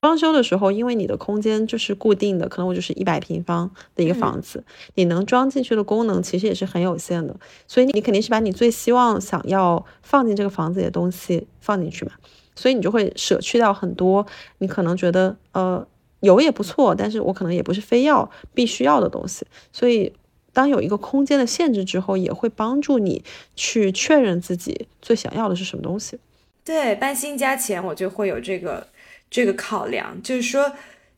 [0.00, 4.62] 装修的时候，因为你的空间就是固定的，可能我就是一百平方的一个房子，
[4.94, 7.34] 你能装进去的功能其实也是很有限的，
[7.66, 12.12] 所以你肯定是把你最希望想要放进这个房子里的东西放进去嘛，
[12.54, 14.24] 所以你就会舍去掉很多
[14.58, 15.84] 你可能觉得呃
[16.26, 20.12] 有也不错，但是我可能也不是非要必须要的东西，所以
[20.52, 23.22] 当有一个空间的限制之后，也会帮助你
[23.54, 26.18] 去确认自己最想要的是什么东西。
[26.64, 28.86] 对，搬新家前我就会有这个
[29.30, 30.72] 这个考量，就是说，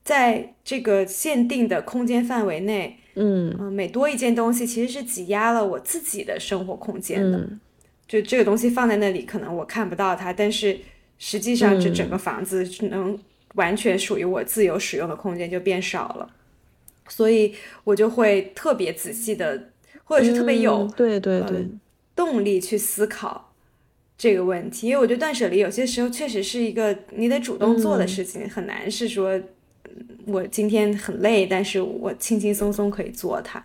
[0.05, 7.39] 在这个限定的空间范围内，嗯嗯、每多一件东西其实是挤压了我自己的生活空间的。
[7.39, 7.61] 嗯
[8.09, 10.81] 就这个东西放在那里，可能我看不到它，但是
[11.19, 13.19] 实际上这嗯整个房子能
[13.55, 16.31] 完全属于我自由使用的空间就变少了，
[17.09, 19.71] 所以我就会特别仔细的，
[20.05, 21.81] 或者是特别有嗯对对对，嗯
[22.15, 23.53] 动力去思考
[24.17, 29.45] 这个问题，因为我觉得断舍离有些时候确实是一个你得主动做的嗯事情，很难是说嗯
[30.27, 33.65] 我今天很累，但是我轻轻松松可以做它，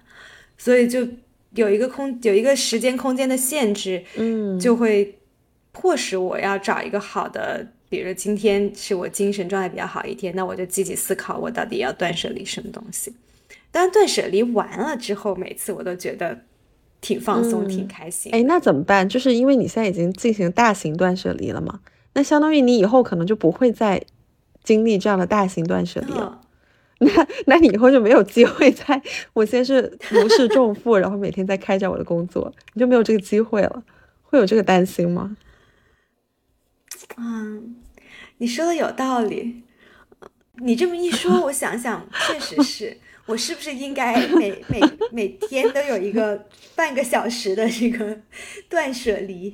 [0.57, 1.07] 所以就
[1.55, 4.59] 有一个空有一个时间空间的限制，嗯。
[4.59, 5.19] 就会
[5.71, 7.67] 迫使我要找一个好的。
[7.93, 13.13] 比如今天是我精神状态比较好一天，那我就积极思考我到底要断舍离什么东西。
[13.69, 16.35] 当然，断舍离完了之后，每次我都觉得
[17.01, 18.31] 挺放松、嗯挺开心。
[18.33, 19.07] 哎，那怎么办？
[19.07, 21.81] 就是因为你现在已经进行大型断舍离了嘛，
[22.13, 24.03] 那相当于你以后可能就不会再
[24.63, 26.39] 经历这样的大型断舍离了。
[26.41, 26.47] 嗯
[26.97, 28.99] 那那你以后就没有机会再，
[29.33, 33.83] 我先是如释重负，然后每天在开展我的工作，你就没有这个机会了，
[34.23, 35.37] 会有这个担心吗？
[37.17, 37.75] 嗯，
[38.43, 39.63] 你说的有道理。
[40.57, 44.81] 你这么一说，我 想想，确实是我是不是应该每每
[45.13, 48.19] 每天都有一个半个小时的这个
[48.67, 49.49] 断舍离？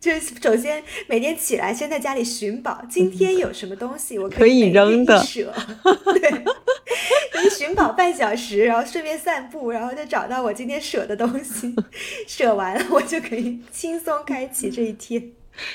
[0.00, 5.54] 就是首先每天起来先在家里寻宝，今天有什么东西我可以扔的一舍，
[6.14, 11.76] 对，寻宝半小时，然后顺便散步，然后就找到我今天舍的东西，
[12.26, 15.32] 舍完了我就可以轻松开启这一天。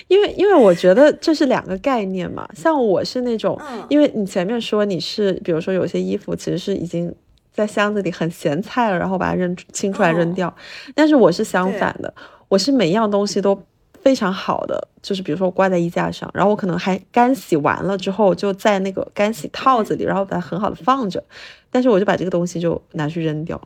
[0.08, 7.14] 因为因为我觉得这是两个概念嘛，像我是那种，嗯因为你前面说你是，比如说有些衣服其实是已经
[7.54, 10.56] 在箱子里很咸菜了，然后把它扔清出来扔哦掉，
[10.94, 12.14] 但是我是相反的，
[12.48, 13.58] 我是每样东西都
[14.02, 21.24] 非常好的，就是比如说我挂在衣架上，然后我可能还干洗完了之后就在那个干洗套子里，然后把它很好的放着，
[21.72, 23.60] 但是我就把这个东西就拿去扔掉，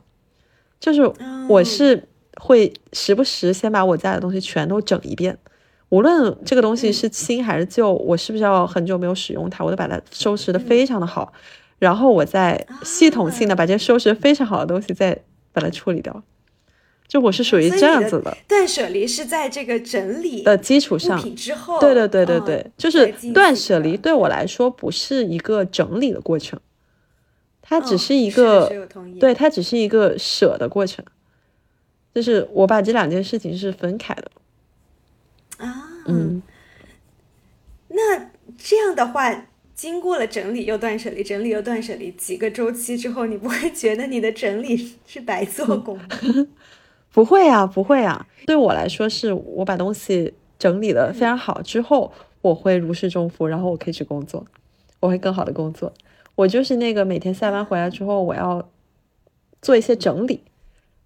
[0.78, 1.02] 就是
[1.48, 2.08] 我哦是
[2.40, 5.36] 会时不时先把我家的东西全都整一遍。
[5.90, 11.32] 无论这个东西是新还是旧，我是不是要很久没有使用它，我都把它收拾的非常的好，
[11.78, 15.16] 然后我再系统性的把这些收拾的非常好的东西再
[15.52, 16.22] 把它处理掉。
[17.08, 18.36] 就我是属于这样子的。
[18.46, 26.60] 断舍离是在这个整理的基础上，之后，对对对对嗯对，就是断舍离对我来说不是一个整理的过程，
[27.60, 28.86] 它只嗯是一个
[29.18, 31.04] 对，它只是一个舍的过程，
[32.14, 34.30] 就是我把这两件事情是分开的。
[35.60, 36.42] 啊，嗯，
[37.88, 46.04] 那这样的话，经过了整理又断舍离，整理又断舍离几个周期之后，你不会觉得你的整理是白做工吗？
[47.12, 48.26] 不会啊，不会啊。
[48.46, 54.46] 对我来说，是我把东西整理的非常好之后，我会如释重负，然后我可以去工作，
[55.00, 55.92] 我会更好的工作。
[56.36, 58.70] 我就是那个每天下班回来之后，我要
[59.60, 60.42] 做一些整理，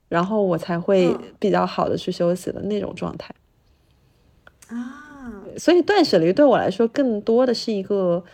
[0.09, 3.35] 然后我才会嗯比较好的去休息的那种状态。
[4.69, 8.25] 啊，所以断舍离对我来说，更多的是一个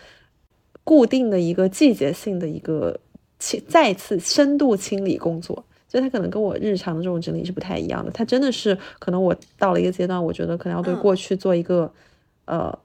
[0.83, 2.99] 固定的一个季节性的一个
[3.39, 5.63] 清再次深度清理工作。
[5.87, 11.91] 就它可能跟我日常的这种整理是不太一样的，它真的是可能我到了一个阶段，我觉得可能要对嗯过去做一个、
[12.45, 12.77] 呃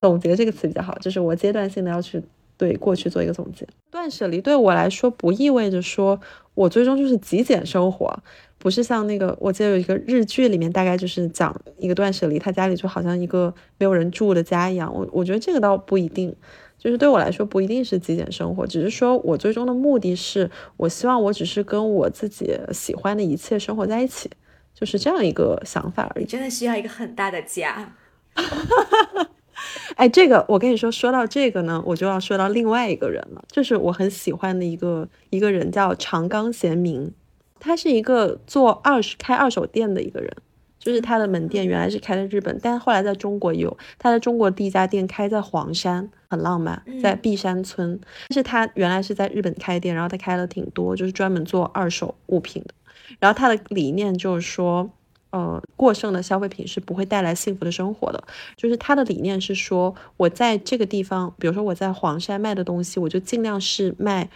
[0.00, 2.22] 总结这个词比较好，就是我阶段性的要去
[2.60, 3.66] 对过去做一个总结。
[3.90, 6.20] 断舍离对我来说不意味着说
[6.52, 8.22] 我最终就是极简生活，
[8.58, 14.92] 不是像那个我记得有一个日剧里面大概就是讲一个断舍离，他家里就好像一个没有人住的家一样。
[14.94, 16.36] 我我觉得这个倒不一定，
[16.76, 24.30] 就是对我来说不一定是极简生活，只是说我最终的目的是我希望我只是跟我自己喜欢的一切生活在一起，
[24.74, 26.30] 就是这样一个想法而已你。
[26.30, 27.94] 真的需要一个很大的家。
[29.96, 37.12] 哎，这个我跟你说，说到这个呢，我就要说到另外一个人了，就是我很喜欢的一个一个人叫长冈贤明，
[37.58, 40.30] 他是一个做二手开二手店的一个人，
[40.78, 48.00] 就是他的门店原来是开在日本，但是后来在中国有，他在中国第一家店开在黄山，很浪漫，在碧山村。
[48.28, 52.74] 但是他原来是在日本开店，然后他开了挺多，就是专门做二手物品的。
[53.18, 54.90] 然后他的理念就是说。
[55.30, 58.22] 呃，过剩的消费品是不会带来幸福的生活的。
[58.56, 64.28] 就是他的理念是说，我在这个地方，比如说我在黄山卖的东西，我就尽量是卖，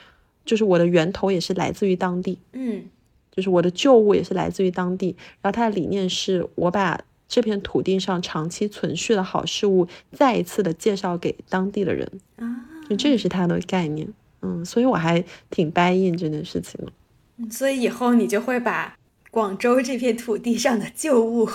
[0.44, 2.84] 就是我的源头也是来自于当地，嗯，
[3.32, 5.16] 就是我的旧物也是来自于当地。
[5.42, 14.06] 然后他的理念是我把这片土地上长期存续的好事物再一次的介绍给当地的人啊，就这也是他的概念。
[14.42, 17.50] 嗯，所以我还挺 buy in 这件事情的。
[17.50, 18.96] 所以以后你就会把。
[19.34, 21.50] 广州这片土地上的旧物，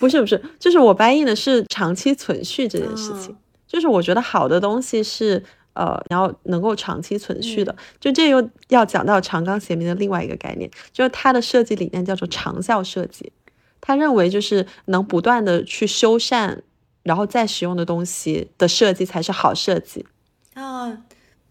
[0.00, 3.36] 不是不是，就是我翻译的是长期存续这件事情。
[3.66, 5.44] 就是我觉得好的东西是
[5.74, 7.76] 呃，然后能够长期存续的。
[8.00, 13.30] 就这又要讲到长冈贤明的另外一个概念，就是它的设计理念叫做长效设计。
[13.82, 16.60] 他认为就是能不断的去修缮，
[17.02, 20.06] 然后再使用的东西的设计才是好设计。
[20.54, 21.02] 啊，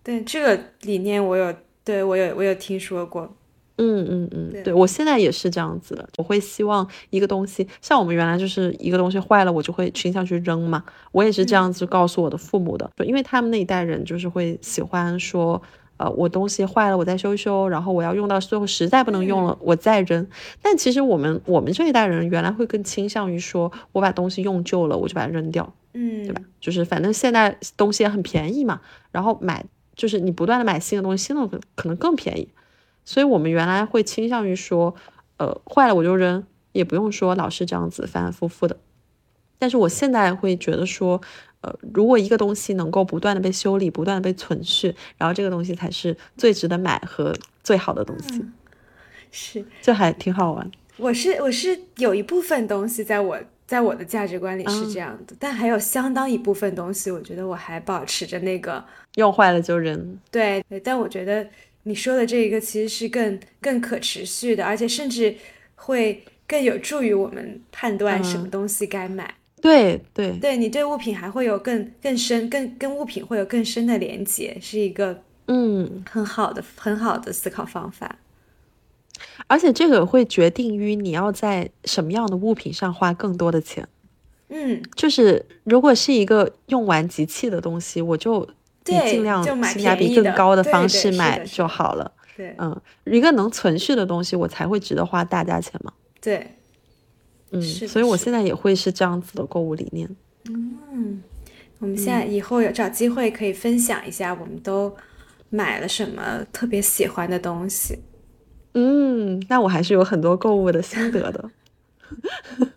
[0.01, 1.55] 对这个理念我有。
[1.85, 3.31] 对我有我有听说过，
[3.77, 6.09] 嗯嗯嗯，对我现在也是这样子的。
[6.17, 10.83] 我会希望一个东西，像我们原来就是一个东西坏了，我就会倾向去扔嘛。
[11.11, 15.61] 我也是这样子告诉我的父母的，因为他们那一代人就是会喜欢说，
[15.97, 20.27] 呃，我东西坏了我再修修，然后我要用到最后实在不能用了我再扔。
[20.63, 26.41] 但其实我们我们这一代人原来会更倾向于说，我把东西用旧了我就把它扔掉，嗯，对吧？
[26.59, 28.81] 就是反正现在东西也很便宜嘛，
[29.11, 29.63] 然后买。
[29.95, 32.49] 就是你不断的买新的东西，新的可能更便宜，
[33.03, 34.93] 所以我们原来会倾向于说，
[35.37, 38.77] 呃，坏了我就扔，也不用说老是这样子反反复复的。
[39.57, 41.21] 但是我现在会觉得说，
[41.61, 47.33] 呃，如果一个东西能够不断的被修理，不断的被存续，然后这个东西才是最值得买和
[47.63, 48.45] 最好的东西。
[49.31, 50.69] 是，这还挺好玩。
[50.97, 53.39] 我是我是有一部分东西在我。
[53.67, 58.83] 在我的价值观里是这样的，但还有相当一部分东西，我觉得我还保持着那个
[59.15, 60.19] 用坏了就扔。
[60.31, 61.47] 对，但我觉得
[61.83, 65.35] 你说的这一个其实是更更可持续的，而且甚至
[65.75, 69.33] 会更有助于我们判断什么东西该买。
[69.61, 78.15] 对对对，你对物品还会有更更深、更跟物品会有更深的连接，是一个嗯很好的很好的思考方法。
[79.47, 83.87] 而且这个会决定于你要在什么样的物品上花更多的钱。
[84.49, 88.47] 嗯，就是如果是一个用完即弃的东西，我就
[88.83, 92.11] 尽量性价比更高的方式买就好了。
[92.37, 95.91] 对，嗯，一个能存续的东西，我才会值得花大价钱嘛。
[96.21, 96.55] 对，
[97.51, 100.07] 嗯，所以我现在也会是这样子的购物理念。
[100.49, 101.23] 嗯，
[101.79, 104.95] 我们现在以后有找机会可以分享一下，我们都
[105.49, 107.97] 买了什么特别喜欢的东西。
[108.77, 111.49] 嗯，那我还是有很多购物的心得的。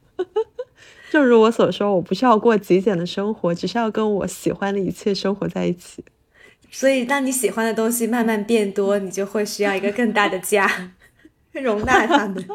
[1.11, 6.05] 正如我所说，我不是要过极简的生活，只是要跟我喜欢的一切生活在一起。
[6.71, 10.93] 所以，当你喜欢的东西慢慢变多，你就会需要一个更大的家，
[11.53, 12.47] 容纳它们。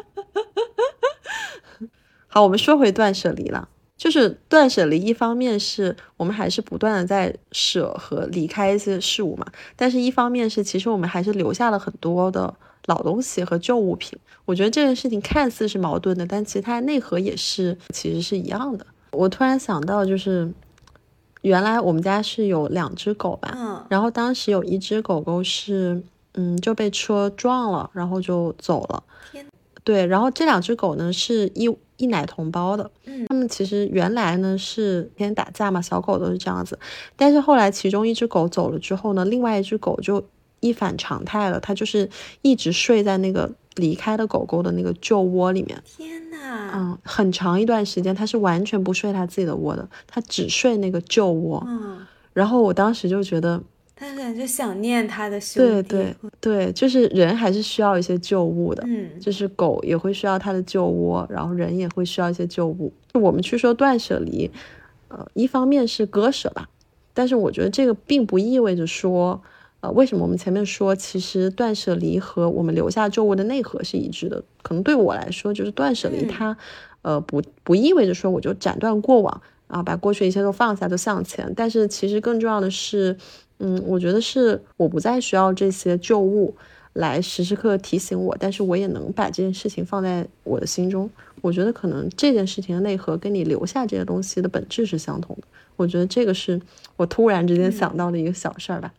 [2.28, 3.68] 好，我们说回断舍离了。
[3.98, 12.54] 就是断舍离，一方面是我们还是不断的在舍和离开一些事物嘛，但是一方面是其实我们还是留下了很多的。
[12.86, 18.86] 老东西和旧物品，我觉得这件事情看似是矛盾的，但其实它内核也是其实是一样的。
[19.12, 20.52] 我突然想到，就是
[21.40, 26.02] 原来我们家是有两只狗吧，嗯，然后当时有一只狗狗是，
[26.34, 29.02] 嗯，就被车撞了，然后就走了。
[29.32, 29.46] 天，
[29.82, 36.78] 对，然后这两只狗呢是一一奶同胞的，嗯，它们其实原来呢是天天打架嘛，小狗都是这样子，
[37.16, 40.22] 但是后来其中一只狗走了之后呢，另外一只狗就。
[40.64, 42.08] 一反常态了，它就是
[42.40, 45.82] 一直睡在那个离开的狗狗的那个旧窝里面。
[45.84, 51.62] 天呐，嗯，很长一段时间，它是完全不睡它自己的窝的，它只睡那个旧窝。
[51.66, 53.62] 嗯，然后我当时就觉得，
[53.94, 55.82] 他感觉想念他的兄弟。
[55.82, 58.82] 对对对，就是人还是需要一些旧物的。
[58.86, 62.90] 嗯，就是狗也会需要它的旧窝，然后人也会需要一些旧物。
[63.12, 64.50] 我们去说断舍离，
[65.08, 66.68] 呃，一方面是割舍吧，
[67.12, 69.42] 但是我觉得这个并不意味着说。
[69.84, 74.42] 呃，为什么我们前面说，其实断舍离和我们留下旧物的内核是一致的？
[74.62, 76.56] 可能对我来说，就是断舍离它，
[77.02, 81.52] 呃，不不意味着说我就斩断过往啊，把过去一切都放下就向前。
[81.54, 83.14] 但是其实更重要的是，
[83.58, 86.56] 嗯，我觉得是我不再需要这些旧物
[86.94, 91.10] 来时时刻刻提醒我，但是我也能把这件事情放在我的心中。
[91.42, 95.42] 我觉得可能这件事情的内核跟你留下这些东西的本质是相同的。
[95.76, 96.58] 我觉得这个是
[96.96, 98.90] 我突然之间想到的一个小事儿吧。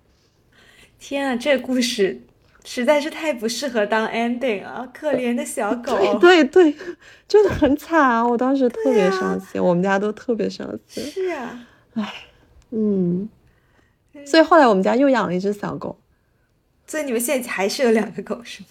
[1.08, 2.20] 天啊，这故事
[2.64, 5.96] 实在是太不适合当 ending 了，可怜的小狗。
[6.18, 6.76] 对对对，
[7.28, 8.28] 真的很惨啊！
[8.28, 11.04] 我当时特别伤心，我们家都特别伤心。
[11.04, 12.12] 是啊，唉，
[12.72, 13.30] 嗯，
[14.26, 15.96] 所以后来我们家又养了一只小狗。
[16.88, 18.70] 所以你们现在还是有两个狗是吗？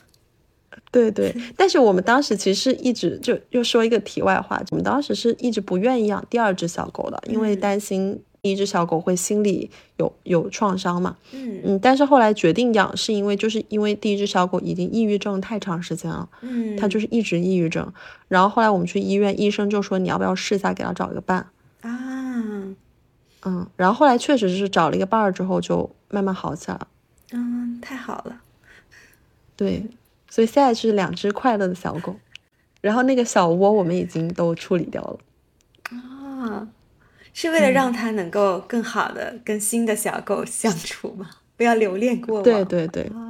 [0.90, 11.16] 对对，但是我们当时其实一直就又说一个题外话，我们当时是一直不愿意养第二只小狗的，因为担心第一只小狗会心里有有创伤嘛。
[11.32, 17.92] 嗯嗯，但是后来决定养，是因为就是因为第一只小狗已经抑郁症太长时间了，嗯，它就是一直抑郁症。
[18.28, 21.46] 然后后来我们去医院，医生就说你要不要试一下给它找一个伴。
[21.80, 21.90] 啊，
[23.44, 26.86] 嗯，然后后来确实是找了一个伴儿之后，就慢慢好起来了。
[27.32, 28.40] 嗯，太好了。
[29.56, 29.86] 对，
[30.28, 32.16] 所以现在是两只快乐的小狗，
[32.80, 35.18] 然后那个小窝我们已经都处理掉了。
[35.90, 36.68] 啊，
[37.36, 41.28] 是为了让它能够更好的跟新的小狗相处吗？
[41.56, 42.44] 不要留恋过往。
[42.44, 43.26] 对对对啊，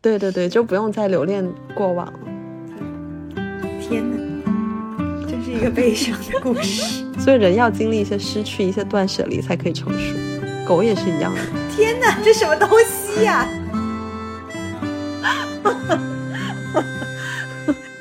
[0.00, 1.44] 对对对，就不用再留恋
[1.74, 2.20] 过往了。
[3.82, 4.16] 天哪，
[5.28, 7.04] 真是一个悲伤的故事。
[7.18, 10.14] 所以人要经历一些失去、一些断舍离，才可以成熟。
[10.64, 11.40] 狗也是一样的。
[11.74, 13.44] 天哪，这什么东西呀、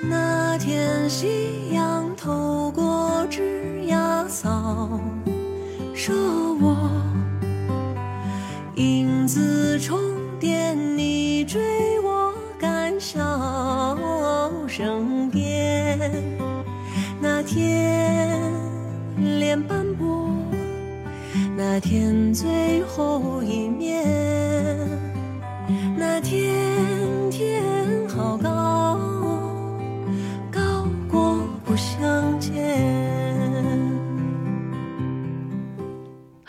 [0.07, 4.87] 那天夕阳透过枝桠扫
[5.99, 6.13] 射
[6.61, 6.91] 我，
[8.75, 9.97] 影子重
[10.39, 11.59] 叠，你追
[12.01, 13.19] 我赶，笑
[14.67, 15.99] 声边。
[17.19, 18.39] 那天
[19.39, 20.29] 脸斑驳，
[21.57, 24.96] 那天最后一面。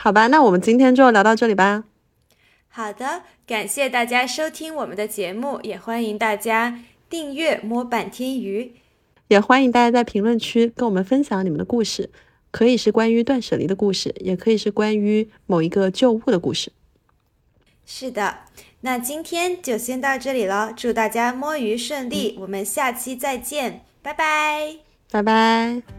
[0.09, 1.85] 好吧，那我们今天就聊到这里吧。
[2.69, 8.73] 好的，感谢大家收听我们的节目，也欢迎大家订阅摸半天鱼。
[9.27, 12.09] 也欢迎大家在评论区跟我们分享你们的故事，
[12.51, 16.73] 可以是关于断舍离的故事，也可以是关于某一个旧物的故事。
[17.85, 18.39] 是的，
[18.81, 24.77] 那今天就先到这里了，祝大家摸鱼顺利，我们下期再见，拜拜。
[25.11, 25.98] 拜拜。